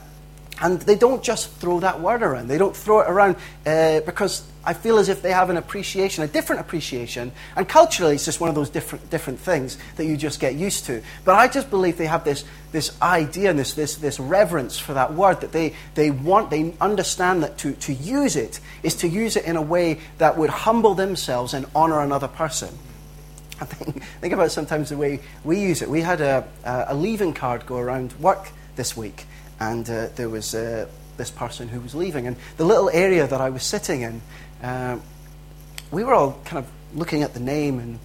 and 0.60 0.80
they 0.82 0.94
don't 0.94 1.24
just 1.24 1.50
throw 1.56 1.80
that 1.80 2.00
word 2.00 2.22
around. 2.22 2.46
They 2.46 2.58
don't 2.58 2.76
throw 2.76 3.00
it 3.00 3.10
around 3.10 3.36
uh, 3.66 4.00
because 4.00 4.46
I 4.64 4.74
feel 4.74 4.98
as 4.98 5.08
if 5.08 5.20
they 5.20 5.32
have 5.32 5.50
an 5.50 5.56
appreciation, 5.56 6.22
a 6.22 6.28
different 6.28 6.60
appreciation. 6.60 7.32
And 7.56 7.68
culturally, 7.68 8.14
it's 8.14 8.24
just 8.24 8.38
one 8.38 8.48
of 8.48 8.54
those 8.54 8.70
different, 8.70 9.10
different 9.10 9.40
things 9.40 9.76
that 9.96 10.04
you 10.04 10.16
just 10.16 10.38
get 10.38 10.54
used 10.54 10.86
to. 10.86 11.02
But 11.24 11.34
I 11.34 11.48
just 11.48 11.68
believe 11.68 11.96
they 11.96 12.06
have 12.06 12.22
this, 12.22 12.44
this 12.70 12.96
idea 13.02 13.50
and 13.50 13.58
this, 13.58 13.74
this, 13.74 13.96
this 13.96 14.20
reverence 14.20 14.78
for 14.78 14.94
that 14.94 15.14
word 15.14 15.40
that 15.40 15.50
they, 15.50 15.74
they 15.96 16.12
want, 16.12 16.50
they 16.50 16.74
understand 16.80 17.42
that 17.42 17.58
to, 17.58 17.72
to 17.72 17.92
use 17.92 18.36
it 18.36 18.60
is 18.84 18.94
to 18.96 19.08
use 19.08 19.34
it 19.34 19.46
in 19.46 19.56
a 19.56 19.62
way 19.62 19.98
that 20.18 20.38
would 20.38 20.50
humble 20.50 20.94
themselves 20.94 21.54
and 21.54 21.66
honor 21.74 22.00
another 22.00 22.28
person. 22.28 22.78
I 23.62 23.64
think, 23.64 24.02
think 24.20 24.34
about 24.34 24.50
sometimes 24.50 24.90
the 24.90 24.96
way 24.96 25.20
we 25.44 25.60
use 25.60 25.82
it. 25.82 25.88
We 25.88 26.00
had 26.00 26.20
a, 26.20 26.46
a 26.64 26.94
leaving 26.94 27.32
card 27.32 27.64
go 27.64 27.78
around 27.78 28.12
work 28.14 28.50
this 28.76 28.96
week, 28.96 29.24
and 29.60 29.88
uh, 29.88 30.08
there 30.16 30.28
was 30.28 30.54
uh, 30.54 30.88
this 31.16 31.30
person 31.30 31.68
who 31.68 31.80
was 31.80 31.94
leaving. 31.94 32.26
And 32.26 32.36
the 32.56 32.64
little 32.64 32.90
area 32.90 33.26
that 33.26 33.40
I 33.40 33.50
was 33.50 33.62
sitting 33.62 34.02
in, 34.02 34.20
uh, 34.62 34.98
we 35.90 36.02
were 36.04 36.14
all 36.14 36.40
kind 36.44 36.64
of 36.64 36.70
looking 36.98 37.22
at 37.22 37.34
the 37.34 37.40
name, 37.40 37.78
and 37.78 37.98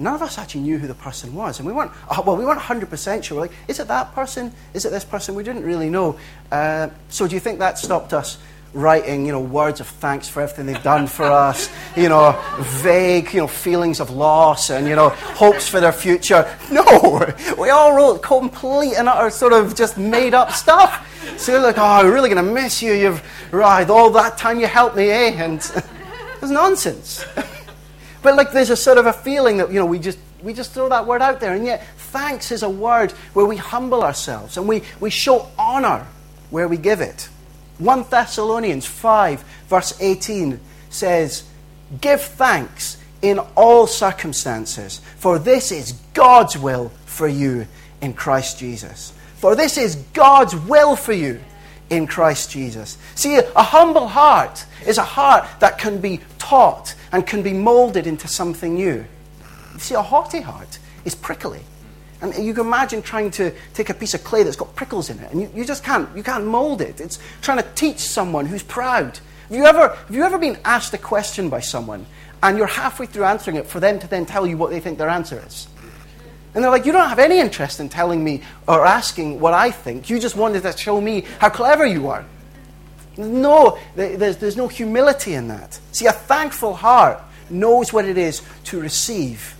none 0.00 0.14
of 0.14 0.22
us 0.22 0.36
actually 0.36 0.62
knew 0.62 0.78
who 0.78 0.88
the 0.88 0.94
person 0.94 1.34
was. 1.34 1.60
And 1.60 1.66
we 1.66 1.72
weren't, 1.72 1.92
oh, 2.10 2.22
well, 2.26 2.36
we 2.36 2.44
weren't 2.44 2.60
100% 2.60 3.22
sure. 3.22 3.36
We're 3.36 3.42
like, 3.42 3.52
is 3.68 3.78
it 3.78 3.88
that 3.88 4.14
person? 4.14 4.52
Is 4.72 4.84
it 4.84 4.90
this 4.90 5.04
person? 5.04 5.36
We 5.36 5.44
didn't 5.44 5.64
really 5.64 5.90
know. 5.90 6.18
Uh, 6.50 6.88
so 7.08 7.28
do 7.28 7.34
you 7.34 7.40
think 7.40 7.60
that 7.60 7.78
stopped 7.78 8.12
us 8.12 8.38
writing, 8.74 9.24
you 9.24 9.32
know, 9.32 9.40
words 9.40 9.80
of 9.80 9.86
thanks 9.86 10.28
for 10.28 10.42
everything 10.42 10.66
they've 10.66 10.82
done 10.82 11.06
for 11.06 11.24
us, 11.24 11.70
you 11.96 12.08
know, 12.08 12.38
vague, 12.58 13.32
you 13.32 13.40
know, 13.40 13.46
feelings 13.46 14.00
of 14.00 14.10
loss 14.10 14.70
and, 14.70 14.86
you 14.86 14.96
know, 14.96 15.10
hopes 15.10 15.68
for 15.68 15.80
their 15.80 15.92
future. 15.92 16.44
No, 16.70 17.32
we 17.58 17.70
all 17.70 17.94
wrote 17.94 18.22
complete 18.22 18.94
and 18.96 19.08
utter 19.08 19.30
sort 19.30 19.52
of 19.52 19.76
just 19.76 19.96
made 19.96 20.34
up 20.34 20.50
stuff. 20.50 21.10
So 21.38 21.52
you're 21.52 21.62
like, 21.62 21.78
oh, 21.78 21.82
I'm 21.82 22.12
really 22.12 22.28
going 22.28 22.44
to 22.44 22.52
miss 22.52 22.82
you. 22.82 22.92
You've, 22.92 23.22
right, 23.52 23.88
all 23.88 24.10
that 24.10 24.36
time 24.36 24.58
you 24.58 24.66
helped 24.66 24.96
me, 24.96 25.10
eh? 25.10 25.30
And 25.42 25.58
it's 26.42 26.50
nonsense. 26.50 27.24
but 28.22 28.36
like, 28.36 28.52
there's 28.52 28.70
a 28.70 28.76
sort 28.76 28.98
of 28.98 29.06
a 29.06 29.12
feeling 29.12 29.58
that, 29.58 29.72
you 29.72 29.78
know, 29.78 29.86
we 29.86 30.00
just, 30.00 30.18
we 30.42 30.52
just 30.52 30.72
throw 30.72 30.88
that 30.88 31.06
word 31.06 31.22
out 31.22 31.40
there. 31.40 31.54
And 31.54 31.64
yet, 31.64 31.86
thanks 31.96 32.50
is 32.50 32.62
a 32.62 32.68
word 32.68 33.12
where 33.32 33.46
we 33.46 33.56
humble 33.56 34.02
ourselves 34.02 34.56
and 34.56 34.68
we, 34.68 34.82
we 35.00 35.10
show 35.10 35.48
honor 35.58 36.06
where 36.50 36.68
we 36.68 36.76
give 36.76 37.00
it. 37.00 37.28
1 37.78 38.06
Thessalonians 38.08 38.86
5, 38.86 39.44
verse 39.68 40.00
18 40.00 40.60
says, 40.90 41.44
Give 42.00 42.20
thanks 42.20 42.98
in 43.20 43.38
all 43.56 43.86
circumstances, 43.86 45.00
for 45.16 45.38
this 45.38 45.72
is 45.72 45.92
God's 46.12 46.56
will 46.56 46.90
for 47.06 47.26
you 47.26 47.66
in 48.00 48.12
Christ 48.12 48.58
Jesus. 48.58 49.12
For 49.36 49.56
this 49.56 49.76
is 49.76 49.96
God's 50.12 50.54
will 50.54 50.96
for 50.96 51.12
you 51.12 51.40
in 51.90 52.06
Christ 52.06 52.50
Jesus. 52.50 52.96
See, 53.14 53.36
a 53.36 53.62
humble 53.62 54.08
heart 54.08 54.64
is 54.86 54.98
a 54.98 55.02
heart 55.02 55.46
that 55.60 55.78
can 55.78 56.00
be 56.00 56.20
taught 56.38 56.94
and 57.12 57.26
can 57.26 57.42
be 57.42 57.52
molded 57.52 58.06
into 58.06 58.28
something 58.28 58.74
new. 58.74 59.04
See, 59.78 59.94
a 59.94 60.02
haughty 60.02 60.40
heart 60.40 60.78
is 61.04 61.14
prickly. 61.14 61.60
And 62.32 62.46
you 62.46 62.54
can 62.54 62.66
imagine 62.66 63.02
trying 63.02 63.30
to 63.32 63.52
take 63.74 63.90
a 63.90 63.94
piece 63.94 64.14
of 64.14 64.24
clay 64.24 64.42
that's 64.42 64.56
got 64.56 64.74
prickles 64.74 65.10
in 65.10 65.18
it, 65.18 65.30
and 65.30 65.42
you, 65.42 65.50
you 65.54 65.64
just 65.64 65.84
can't, 65.84 66.08
you 66.16 66.22
can't 66.22 66.46
mold 66.46 66.80
it. 66.80 67.00
It's 67.00 67.18
trying 67.42 67.58
to 67.58 67.68
teach 67.74 67.98
someone 67.98 68.46
who's 68.46 68.62
proud. 68.62 69.18
Have 69.48 69.58
you, 69.58 69.66
ever, 69.66 69.88
have 69.88 70.14
you 70.14 70.22
ever 70.22 70.38
been 70.38 70.58
asked 70.64 70.94
a 70.94 70.98
question 70.98 71.50
by 71.50 71.60
someone, 71.60 72.06
and 72.42 72.56
you're 72.56 72.66
halfway 72.66 73.06
through 73.06 73.24
answering 73.24 73.56
it 73.56 73.66
for 73.66 73.78
them 73.78 73.98
to 73.98 74.08
then 74.08 74.24
tell 74.24 74.46
you 74.46 74.56
what 74.56 74.70
they 74.70 74.80
think 74.80 74.96
their 74.96 75.10
answer 75.10 75.42
is? 75.46 75.68
And 76.54 76.62
they're 76.62 76.70
like, 76.70 76.86
You 76.86 76.92
don't 76.92 77.08
have 77.08 77.18
any 77.18 77.40
interest 77.40 77.80
in 77.80 77.88
telling 77.88 78.24
me 78.24 78.42
or 78.66 78.86
asking 78.86 79.40
what 79.40 79.52
I 79.52 79.70
think. 79.70 80.08
You 80.08 80.18
just 80.18 80.36
wanted 80.36 80.62
to 80.62 80.76
show 80.76 81.00
me 81.00 81.24
how 81.40 81.50
clever 81.50 81.84
you 81.84 82.08
are. 82.08 82.24
No, 83.18 83.78
there's, 83.96 84.38
there's 84.38 84.56
no 84.56 84.68
humility 84.68 85.34
in 85.34 85.48
that. 85.48 85.78
See, 85.92 86.06
a 86.06 86.12
thankful 86.12 86.74
heart 86.74 87.20
knows 87.50 87.92
what 87.92 88.06
it 88.06 88.16
is 88.16 88.42
to 88.64 88.80
receive 88.80 89.56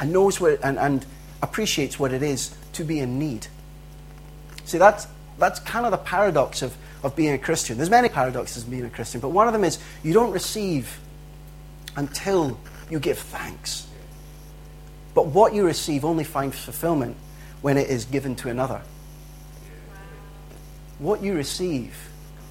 and 0.00 0.12
knows 0.12 0.40
what, 0.40 0.60
and, 0.62 0.78
and 0.78 1.06
appreciates 1.42 1.98
what 1.98 2.12
it 2.12 2.22
is 2.22 2.54
to 2.74 2.84
be 2.84 3.00
in 3.00 3.18
need. 3.18 3.46
See, 4.64 4.78
that's, 4.78 5.06
that's 5.38 5.60
kind 5.60 5.86
of 5.86 5.92
the 5.92 5.98
paradox 5.98 6.62
of, 6.62 6.76
of 7.02 7.16
being 7.16 7.32
a 7.32 7.38
Christian. 7.38 7.76
There's 7.76 7.90
many 7.90 8.08
paradoxes 8.08 8.64
being 8.64 8.84
a 8.84 8.90
Christian, 8.90 9.20
but 9.20 9.30
one 9.30 9.46
of 9.46 9.52
them 9.52 9.64
is 9.64 9.78
you 10.02 10.12
don't 10.12 10.32
receive 10.32 10.98
until 11.96 12.58
you 12.90 12.98
give 13.00 13.18
thanks. 13.18 13.86
But 15.14 15.26
what 15.26 15.54
you 15.54 15.64
receive 15.64 16.04
only 16.04 16.24
finds 16.24 16.58
fulfillment 16.58 17.16
when 17.60 17.76
it 17.76 17.88
is 17.88 18.04
given 18.04 18.36
to 18.36 18.50
another. 18.50 18.82
What 20.98 21.22
you 21.22 21.34
receive 21.34 21.96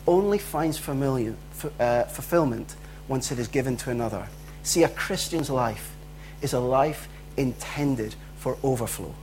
only 0.05 0.37
finds 0.37 0.77
familiar, 0.77 1.35
uh, 1.79 2.03
fulfillment 2.03 2.75
once 3.07 3.31
it 3.31 3.39
is 3.39 3.47
given 3.47 3.77
to 3.77 3.89
another. 3.89 4.27
See, 4.63 4.83
a 4.83 4.89
Christian's 4.89 5.49
life 5.49 5.95
is 6.41 6.53
a 6.53 6.59
life 6.59 7.07
intended 7.35 8.15
for 8.47 8.57
overflow. 8.63 9.13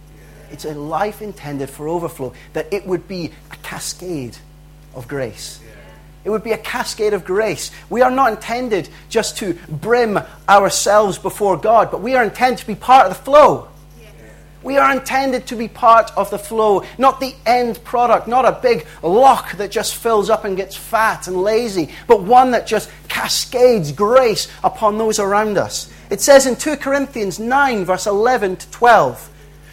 It's 0.50 0.66
a 0.66 0.74
life 0.74 1.22
intended 1.22 1.70
for 1.70 1.88
overflow, 1.88 2.34
that 2.52 2.70
it 2.70 2.87
would 2.87 3.08
be 3.08 3.32
a 3.50 3.56
cascade 3.56 4.37
of 4.94 5.08
grace. 5.08 5.60
It 6.24 6.30
would 6.30 6.44
be 6.44 6.52
a 6.52 6.58
cascade 6.58 7.14
of 7.14 7.24
grace. 7.24 7.70
We 7.88 8.02
are 8.02 8.10
not 8.10 8.32
intended 8.32 8.90
just 9.08 9.38
to 9.38 9.54
brim 9.68 10.18
ourselves 10.46 11.16
before 11.16 11.56
God, 11.56 11.90
but 11.90 12.02
we 12.02 12.16
are 12.16 12.22
intended 12.22 12.58
to 12.58 12.66
be 12.66 12.74
part 12.74 13.06
of 13.06 13.16
the 13.16 13.24
flow. 13.24 13.68
We 14.62 14.76
are 14.76 14.92
intended 14.92 15.46
to 15.46 15.56
be 15.56 15.68
part 15.68 16.10
of 16.18 16.28
the 16.30 16.38
flow, 16.38 16.84
not 16.98 17.18
the 17.18 17.34
end 17.46 17.82
product, 17.82 18.28
not 18.28 18.44
a 18.44 18.58
big 18.60 18.87
lock 19.02 19.56
that 19.56 19.70
just 19.70 19.94
fills 19.94 20.28
up 20.28 20.44
and 20.44 20.54
gets 20.54 20.76
fat 20.76 21.28
and 21.28 21.42
lazy, 21.42 21.90
but 22.06 22.22
one 22.22 22.50
that 22.50 22.66
just 22.66 22.90
cascades 23.08 23.90
grace 23.90 24.48
upon 24.62 24.98
those 24.98 25.18
around 25.18 25.56
us. 25.56 25.90
It 26.10 26.20
says 26.20 26.46
in 26.46 26.56
2 26.56 26.76
Corinthians 26.76 27.38
9, 27.38 27.84
verse 27.84 28.06
11 28.06 28.56
to 28.56 28.70
12, 28.70 29.30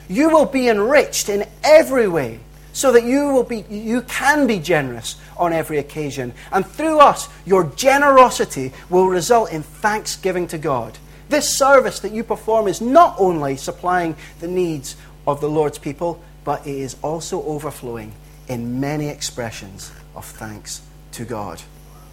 You 0.09 0.29
will 0.29 0.45
be 0.45 0.67
enriched 0.67 1.29
in 1.29 1.45
every 1.63 2.07
way, 2.07 2.39
so 2.73 2.91
that 2.93 3.03
you, 3.03 3.29
will 3.29 3.43
be, 3.43 3.65
you 3.69 4.01
can 4.03 4.47
be 4.47 4.59
generous 4.59 5.17
on 5.37 5.53
every 5.53 5.77
occasion. 5.77 6.33
And 6.51 6.65
through 6.65 6.99
us, 6.99 7.27
your 7.45 7.65
generosity 7.75 8.71
will 8.89 9.07
result 9.07 9.51
in 9.51 9.63
thanksgiving 9.63 10.47
to 10.47 10.57
God. 10.57 10.97
This 11.29 11.57
service 11.57 11.99
that 12.01 12.11
you 12.11 12.23
perform 12.23 12.67
is 12.67 12.81
not 12.81 13.15
only 13.17 13.55
supplying 13.55 14.15
the 14.39 14.47
needs 14.47 14.95
of 15.25 15.41
the 15.41 15.49
Lord's 15.49 15.77
people, 15.77 16.21
but 16.43 16.65
it 16.65 16.75
is 16.75 16.95
also 17.01 17.43
overflowing 17.43 18.13
in 18.47 18.79
many 18.79 19.07
expressions 19.07 19.91
of 20.15 20.25
thanks 20.25 20.81
to 21.13 21.25
God. 21.25 21.61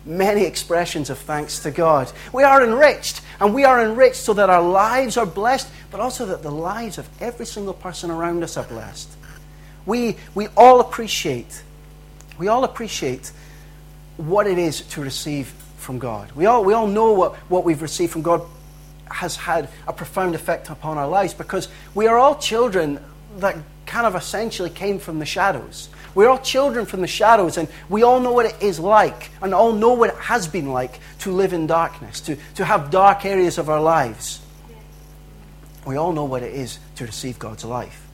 Many 0.05 0.45
expressions 0.45 1.11
of 1.11 1.19
thanks 1.19 1.59
to 1.61 1.71
God. 1.71 2.13
We 2.33 2.45
are 2.45 2.63
enriched, 2.63 3.21
and 3.41 3.55
we 3.55 3.65
are 3.65 3.85
enriched 3.85 4.17
so 4.17 4.35
that 4.35 4.51
our 4.51 4.63
lives 4.63 5.17
are 5.17 5.27
blessed, 5.27 5.69
but 5.91 6.01
also 6.01 6.27
that 6.27 6.43
the 6.43 6.51
lives 6.51 6.99
of 6.99 7.09
every 7.21 7.47
single 7.47 7.75
person 7.75 8.11
around 8.11 8.43
us 8.43 8.57
are 8.57 8.65
blessed. 8.65 9.09
We, 9.87 10.17
we 10.35 10.49
all 10.57 10.81
appreciate, 10.81 11.63
we 12.39 12.49
all 12.49 12.65
appreciate 12.65 13.33
what 14.17 14.47
it 14.47 14.59
is 14.59 14.83
to 14.83 15.01
receive 15.01 15.47
from 15.79 15.99
God. 15.99 16.33
We 16.33 16.47
all, 16.47 16.65
we 16.65 16.73
all 16.73 16.89
know 16.89 17.13
what, 17.13 17.37
what 17.49 17.65
we've 17.65 17.81
received 17.81 18.13
from 18.13 18.23
God 18.23 18.43
has 19.11 19.37
had 19.37 19.69
a 19.87 19.93
profound 19.93 20.35
effect 20.35 20.69
upon 20.69 20.99
our 20.99 21.09
lives 21.09 21.33
because 21.33 21.69
we 21.95 22.07
are 22.07 22.19
all 22.19 22.35
children 22.35 23.03
that 23.39 23.57
kind 23.89 24.07
of 24.07 24.15
essentially 24.15 24.71
came 24.71 24.99
from 24.99 25.19
the 25.19 25.27
shadows. 25.27 25.89
We're 26.15 26.29
all 26.29 26.39
children 26.39 26.87
from 26.87 27.01
the 27.01 27.07
shadows, 27.07 27.59
and 27.59 27.69
we 27.89 28.03
all 28.03 28.21
know 28.21 28.33
what 28.33 28.47
it 28.47 28.63
is 28.63 28.79
like, 28.79 29.31
and 29.43 29.55
all 29.55 29.73
know 29.73 29.95
what 29.95 30.11
it 30.11 30.17
has 30.17 30.47
been 30.47 30.73
like 30.73 31.01
to 31.21 31.33
live 31.33 31.53
in 31.53 31.67
darkness, 31.67 32.21
to, 32.23 32.37
to 32.55 32.65
have 32.65 32.91
dark 32.91 33.25
areas 33.25 33.59
of 33.59 33.69
our 33.69 33.81
lives. 33.81 34.41
We 35.87 35.97
all 35.97 36.13
know 36.13 36.25
what 36.25 36.43
it 36.43 36.55
is 36.55 36.79
to 36.97 37.07
receive 37.07 37.39
God's 37.39 37.65
life, 37.65 38.07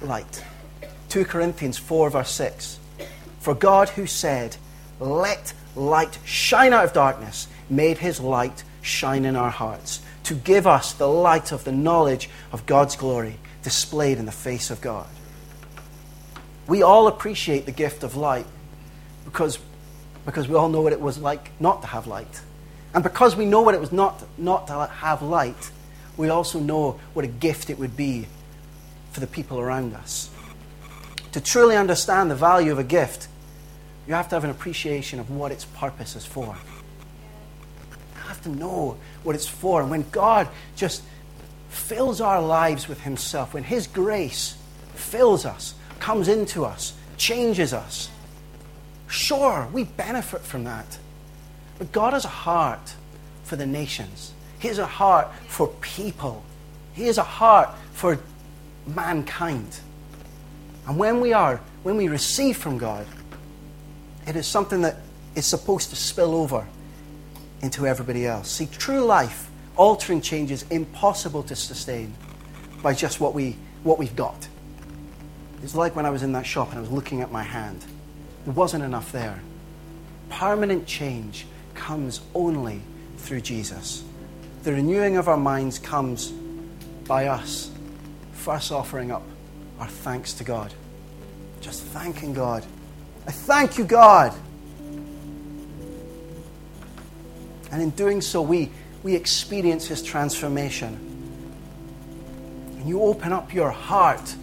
light. 0.00 0.44
2 1.08 1.24
Corinthians 1.24 1.76
4, 1.76 2.10
verse 2.10 2.30
6. 2.30 2.78
For 3.40 3.54
God, 3.54 3.90
who 3.90 4.06
said, 4.06 4.56
Let 4.98 5.52
light 5.74 6.18
shine 6.24 6.72
out 6.72 6.84
of 6.84 6.92
darkness, 6.92 7.48
made 7.68 7.98
his 7.98 8.20
light 8.20 8.64
shine 8.80 9.24
in 9.24 9.36
our 9.36 9.50
hearts 9.50 10.00
to 10.24 10.34
give 10.34 10.66
us 10.66 10.92
the 10.92 11.08
light 11.08 11.52
of 11.52 11.64
the 11.64 11.72
knowledge 11.72 12.30
of 12.52 12.64
God's 12.66 12.96
glory 12.96 13.36
displayed 13.62 14.18
in 14.18 14.26
the 14.26 14.32
face 14.32 14.70
of 14.70 14.80
God. 14.80 15.06
We 16.66 16.82
all 16.82 17.08
appreciate 17.08 17.66
the 17.66 17.72
gift 17.72 18.02
of 18.04 18.16
light 18.16 18.46
because, 19.24 19.58
because 20.24 20.48
we 20.48 20.54
all 20.54 20.68
know 20.68 20.82
what 20.82 20.92
it 20.92 21.00
was 21.00 21.18
like 21.18 21.50
not 21.60 21.82
to 21.82 21.88
have 21.88 22.06
light. 22.06 22.40
And 22.94 23.02
because 23.02 23.36
we 23.36 23.44
know 23.44 23.62
what 23.62 23.74
it 23.74 23.80
was 23.80 23.92
not, 23.92 24.22
not 24.38 24.66
to 24.68 24.86
have 24.86 25.22
light, 25.22 25.70
we 26.16 26.28
also 26.28 26.58
know 26.58 27.00
what 27.12 27.24
a 27.24 27.28
gift 27.28 27.70
it 27.70 27.78
would 27.78 27.96
be 27.96 28.26
for 29.12 29.20
the 29.20 29.26
people 29.26 29.58
around 29.58 29.94
us. 29.94 30.30
To 31.32 31.40
truly 31.40 31.76
understand 31.76 32.30
the 32.30 32.34
value 32.34 32.72
of 32.72 32.78
a 32.78 32.84
gift, 32.84 33.28
you 34.06 34.14
have 34.14 34.28
to 34.30 34.36
have 34.36 34.44
an 34.44 34.50
appreciation 34.50 35.20
of 35.20 35.30
what 35.30 35.52
its 35.52 35.64
purpose 35.64 36.16
is 36.16 36.26
for 36.26 36.56
You 38.14 38.20
have 38.26 38.42
to 38.42 38.48
know 38.48 38.96
what 39.22 39.36
it's 39.36 39.46
for. 39.46 39.80
And 39.82 39.90
when 39.90 40.08
God 40.10 40.48
just 40.74 41.02
fills 41.70 42.20
our 42.20 42.42
lives 42.42 42.88
with 42.88 43.00
Himself, 43.02 43.54
when 43.54 43.64
His 43.64 43.86
grace 43.86 44.56
fills 44.94 45.46
us, 45.46 45.74
comes 45.98 46.28
into 46.28 46.64
us, 46.64 46.92
changes 47.16 47.72
us, 47.72 48.10
sure, 49.08 49.68
we 49.72 49.84
benefit 49.84 50.42
from 50.42 50.64
that. 50.64 50.98
But 51.78 51.92
God 51.92 52.12
has 52.12 52.24
a 52.24 52.28
heart 52.28 52.94
for 53.44 53.56
the 53.56 53.66
nations, 53.66 54.32
He 54.58 54.68
has 54.68 54.78
a 54.78 54.86
heart 54.86 55.28
for 55.46 55.68
people, 55.80 56.44
He 56.92 57.06
has 57.06 57.18
a 57.18 57.22
heart 57.22 57.70
for 57.92 58.18
mankind. 58.86 59.80
And 60.86 60.98
when 60.98 61.20
we 61.20 61.32
are, 61.32 61.60
when 61.82 61.96
we 61.96 62.08
receive 62.08 62.56
from 62.56 62.78
God, 62.78 63.06
it 64.26 64.36
is 64.36 64.46
something 64.46 64.82
that 64.82 64.96
is 65.34 65.46
supposed 65.46 65.90
to 65.90 65.96
spill 65.96 66.34
over 66.34 66.66
into 67.62 67.86
everybody 67.86 68.26
else. 68.26 68.50
See, 68.50 68.66
true 68.66 69.00
life, 69.00 69.49
altering 69.76 70.20
change 70.20 70.50
is 70.50 70.62
impossible 70.70 71.42
to 71.44 71.56
sustain 71.56 72.14
by 72.82 72.94
just 72.94 73.20
what, 73.20 73.34
we, 73.34 73.56
what 73.82 73.98
we've 73.98 74.16
got. 74.16 74.48
It's 75.62 75.74
like 75.74 75.94
when 75.94 76.06
I 76.06 76.10
was 76.10 76.22
in 76.22 76.32
that 76.32 76.46
shop 76.46 76.70
and 76.70 76.78
I 76.78 76.80
was 76.80 76.90
looking 76.90 77.20
at 77.20 77.30
my 77.30 77.42
hand. 77.42 77.84
There 78.44 78.54
wasn't 78.54 78.84
enough 78.84 79.12
there. 79.12 79.40
Permanent 80.30 80.86
change 80.86 81.46
comes 81.74 82.20
only 82.34 82.80
through 83.18 83.42
Jesus. 83.42 84.04
The 84.62 84.72
renewing 84.72 85.16
of 85.16 85.28
our 85.28 85.36
minds 85.36 85.78
comes 85.78 86.32
by 87.06 87.26
us 87.26 87.70
first 88.32 88.72
offering 88.72 89.10
up 89.10 89.22
our 89.78 89.86
thanks 89.86 90.32
to 90.34 90.44
God. 90.44 90.72
Just 91.60 91.82
thanking 91.82 92.32
God. 92.32 92.64
I 93.26 93.32
thank 93.32 93.76
you, 93.76 93.84
God. 93.84 94.34
And 97.70 97.82
in 97.82 97.90
doing 97.90 98.20
so, 98.20 98.42
we, 98.42 98.70
we 99.02 99.14
experience 99.14 99.86
His 99.86 100.02
transformation. 100.02 100.98
And 102.76 102.88
you 102.88 103.02
open 103.02 103.32
up 103.32 103.52
your 103.52 103.70
heart 103.70 104.34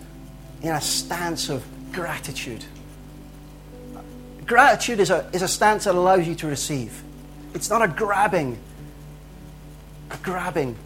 in 0.61 0.69
a 0.69 0.81
stance 0.81 1.49
of 1.49 1.65
gratitude. 1.91 2.63
Gratitude 4.45 4.99
is 4.99 5.09
a, 5.09 5.29
is 5.33 5.41
a 5.41 5.47
stance 5.47 5.85
that 5.85 5.95
allows 5.95 6.27
you 6.27 6.35
to 6.35 6.47
receive. 6.47 7.03
It's 7.53 7.69
not 7.69 7.81
a 7.81 7.87
grabbing, 7.87 8.57
a 10.11 10.17
grabbing 10.17 10.77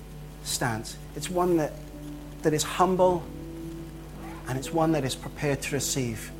stance. 0.43 0.97
It's 1.15 1.29
one 1.29 1.57
that, 1.57 1.73
that 2.41 2.53
is 2.53 2.63
humble 2.63 3.23
and 4.47 4.57
it's 4.57 4.73
one 4.73 4.93
that 4.93 5.03
is 5.03 5.15
prepared 5.15 5.61
to 5.63 5.75
receive. 5.75 6.31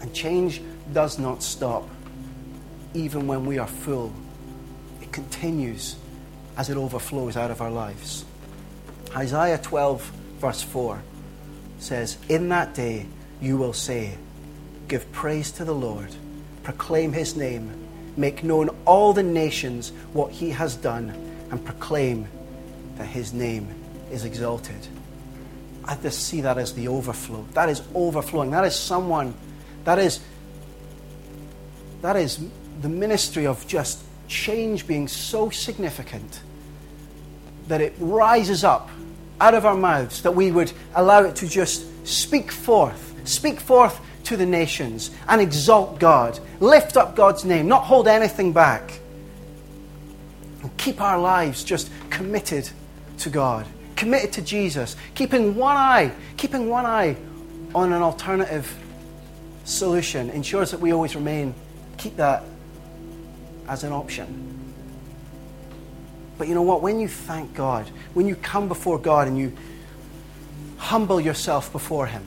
And 0.00 0.12
change 0.12 0.60
does 0.92 1.18
not 1.18 1.42
stop, 1.42 1.88
even 2.94 3.26
when 3.26 3.46
we 3.46 3.58
are 3.58 3.66
full 3.66 4.12
it 5.10 5.12
continues 5.12 5.96
as 6.60 6.68
it 6.68 6.76
overflows 6.76 7.38
out 7.38 7.50
of 7.50 7.62
our 7.62 7.70
lives. 7.70 8.26
Isaiah 9.16 9.56
12, 9.56 10.02
verse 10.40 10.60
4 10.60 11.02
says, 11.78 12.18
In 12.28 12.50
that 12.50 12.74
day 12.74 13.06
you 13.40 13.56
will 13.56 13.72
say, 13.72 14.18
Give 14.86 15.10
praise 15.10 15.50
to 15.52 15.64
the 15.64 15.74
Lord, 15.74 16.14
proclaim 16.62 17.14
his 17.14 17.34
name, 17.34 17.72
make 18.14 18.44
known 18.44 18.68
all 18.84 19.14
the 19.14 19.22
nations 19.22 19.90
what 20.12 20.32
he 20.32 20.50
has 20.50 20.76
done, 20.76 21.08
and 21.50 21.64
proclaim 21.64 22.28
that 22.96 23.06
his 23.06 23.32
name 23.32 23.66
is 24.12 24.26
exalted. 24.26 24.86
I 25.86 25.96
just 25.96 26.26
see 26.26 26.42
that 26.42 26.58
as 26.58 26.74
the 26.74 26.88
overflow. 26.88 27.46
That 27.54 27.70
is 27.70 27.80
overflowing. 27.94 28.50
That 28.50 28.66
is 28.66 28.76
someone, 28.76 29.32
that 29.84 29.98
is, 29.98 30.20
that 32.02 32.16
is 32.16 32.38
the 32.82 32.90
ministry 32.90 33.46
of 33.46 33.66
just 33.66 34.02
change 34.28 34.86
being 34.86 35.08
so 35.08 35.48
significant 35.48 36.42
that 37.70 37.80
it 37.80 37.94
rises 37.98 38.64
up 38.64 38.90
out 39.40 39.54
of 39.54 39.64
our 39.64 39.76
mouths, 39.76 40.22
that 40.22 40.34
we 40.34 40.50
would 40.50 40.72
allow 40.94 41.24
it 41.24 41.36
to 41.36 41.48
just 41.48 42.06
speak 42.06 42.52
forth, 42.52 43.14
speak 43.24 43.58
forth 43.58 44.00
to 44.24 44.36
the 44.36 44.44
nations 44.44 45.10
and 45.28 45.40
exalt 45.40 45.98
God, 45.98 46.38
lift 46.58 46.96
up 46.96 47.16
God's 47.16 47.44
name, 47.44 47.68
not 47.68 47.84
hold 47.84 48.06
anything 48.08 48.52
back, 48.52 48.98
and 50.62 50.76
keep 50.76 51.00
our 51.00 51.18
lives 51.18 51.64
just 51.64 51.90
committed 52.10 52.68
to 53.18 53.30
God, 53.30 53.66
committed 53.96 54.32
to 54.32 54.42
Jesus, 54.42 54.96
keeping 55.14 55.54
one 55.54 55.76
eye, 55.76 56.12
keeping 56.36 56.68
one 56.68 56.86
eye 56.86 57.16
on 57.72 57.92
an 57.92 58.02
alternative 58.02 58.76
solution 59.64 60.28
ensures 60.30 60.72
that 60.72 60.80
we 60.80 60.92
always 60.92 61.14
remain, 61.14 61.54
keep 61.98 62.16
that 62.16 62.42
as 63.68 63.84
an 63.84 63.92
option. 63.92 64.49
But 66.40 66.48
you 66.48 66.54
know 66.54 66.62
what? 66.62 66.80
When 66.80 66.98
you 66.98 67.06
thank 67.06 67.52
God, 67.52 67.86
when 68.14 68.26
you 68.26 68.34
come 68.34 68.66
before 68.66 68.98
God 68.98 69.28
and 69.28 69.36
you 69.36 69.52
humble 70.78 71.20
yourself 71.20 71.70
before 71.70 72.06
Him, 72.06 72.24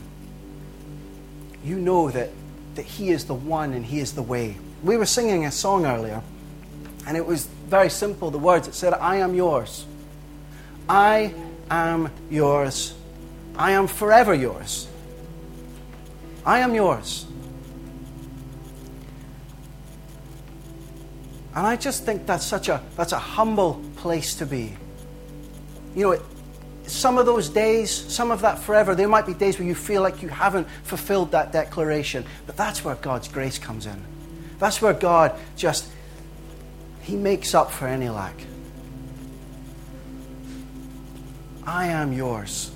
you 1.65 1.79
know 1.79 2.11
that, 2.11 2.29
that 2.75 2.85
He 2.85 3.09
is 3.09 3.25
the 3.25 3.33
one 3.33 3.73
and 3.73 3.83
He 3.83 3.99
is 3.99 4.13
the 4.13 4.21
way. 4.21 4.55
We 4.83 4.97
were 4.97 5.07
singing 5.07 5.47
a 5.47 5.51
song 5.51 5.87
earlier, 5.87 6.21
and 7.07 7.17
it 7.17 7.25
was 7.25 7.47
very 7.67 7.89
simple 7.89 8.29
the 8.29 8.37
words. 8.37 8.67
It 8.67 8.75
said, 8.75 8.93
I 8.93 9.15
am 9.15 9.33
yours. 9.33 9.83
I 10.87 11.33
am 11.71 12.11
yours. 12.29 12.93
I 13.55 13.71
am 13.71 13.87
forever 13.87 14.35
yours. 14.35 14.87
I 16.45 16.59
am 16.59 16.75
yours. 16.75 17.25
And 21.55 21.65
I 21.65 21.75
just 21.77 22.05
think 22.05 22.27
that's 22.27 22.45
such 22.45 22.69
a 22.69 22.79
that's 22.95 23.11
a 23.11 23.17
humble 23.17 23.81
place 24.03 24.35
to 24.35 24.45
be. 24.45 24.75
You 25.95 26.11
know, 26.11 26.21
some 26.87 27.17
of 27.17 27.25
those 27.25 27.47
days, 27.47 27.89
some 27.89 28.31
of 28.31 28.41
that 28.41 28.59
forever, 28.59 28.95
there 28.95 29.07
might 29.07 29.25
be 29.25 29.33
days 29.33 29.57
where 29.57 29.65
you 29.65 29.75
feel 29.75 30.01
like 30.01 30.21
you 30.21 30.27
haven't 30.27 30.67
fulfilled 30.83 31.31
that 31.31 31.53
declaration, 31.53 32.25
but 32.45 32.57
that's 32.57 32.83
where 32.83 32.95
God's 32.95 33.29
grace 33.29 33.57
comes 33.57 33.85
in. 33.85 34.03
That's 34.59 34.81
where 34.81 34.91
God 34.91 35.39
just 35.55 35.89
he 37.03 37.15
makes 37.15 37.55
up 37.55 37.71
for 37.71 37.87
any 37.87 38.09
lack. 38.09 38.35
I 41.65 41.87
am 41.87 42.11
yours. 42.11 42.71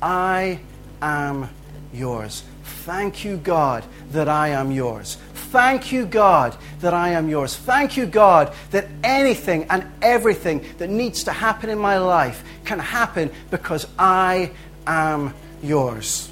I 0.00 0.60
am 1.02 1.50
yours. 1.92 2.44
Thank 2.64 3.26
you, 3.26 3.36
God, 3.36 3.84
that 4.12 4.30
I 4.30 4.48
am 4.48 4.70
yours. 4.70 5.18
Thank 5.56 5.88
you, 5.90 6.04
God, 6.04 6.54
that 6.80 6.92
I 6.92 7.12
am 7.12 7.30
yours. 7.30 7.56
Thank 7.56 7.96
you, 7.96 8.04
God, 8.04 8.52
that 8.72 8.88
anything 9.02 9.64
and 9.70 9.86
everything 10.02 10.62
that 10.76 10.90
needs 10.90 11.24
to 11.24 11.32
happen 11.32 11.70
in 11.70 11.78
my 11.78 11.96
life 11.96 12.44
can 12.66 12.78
happen 12.78 13.30
because 13.50 13.86
I 13.98 14.50
am 14.86 15.32
yours. 15.62 16.30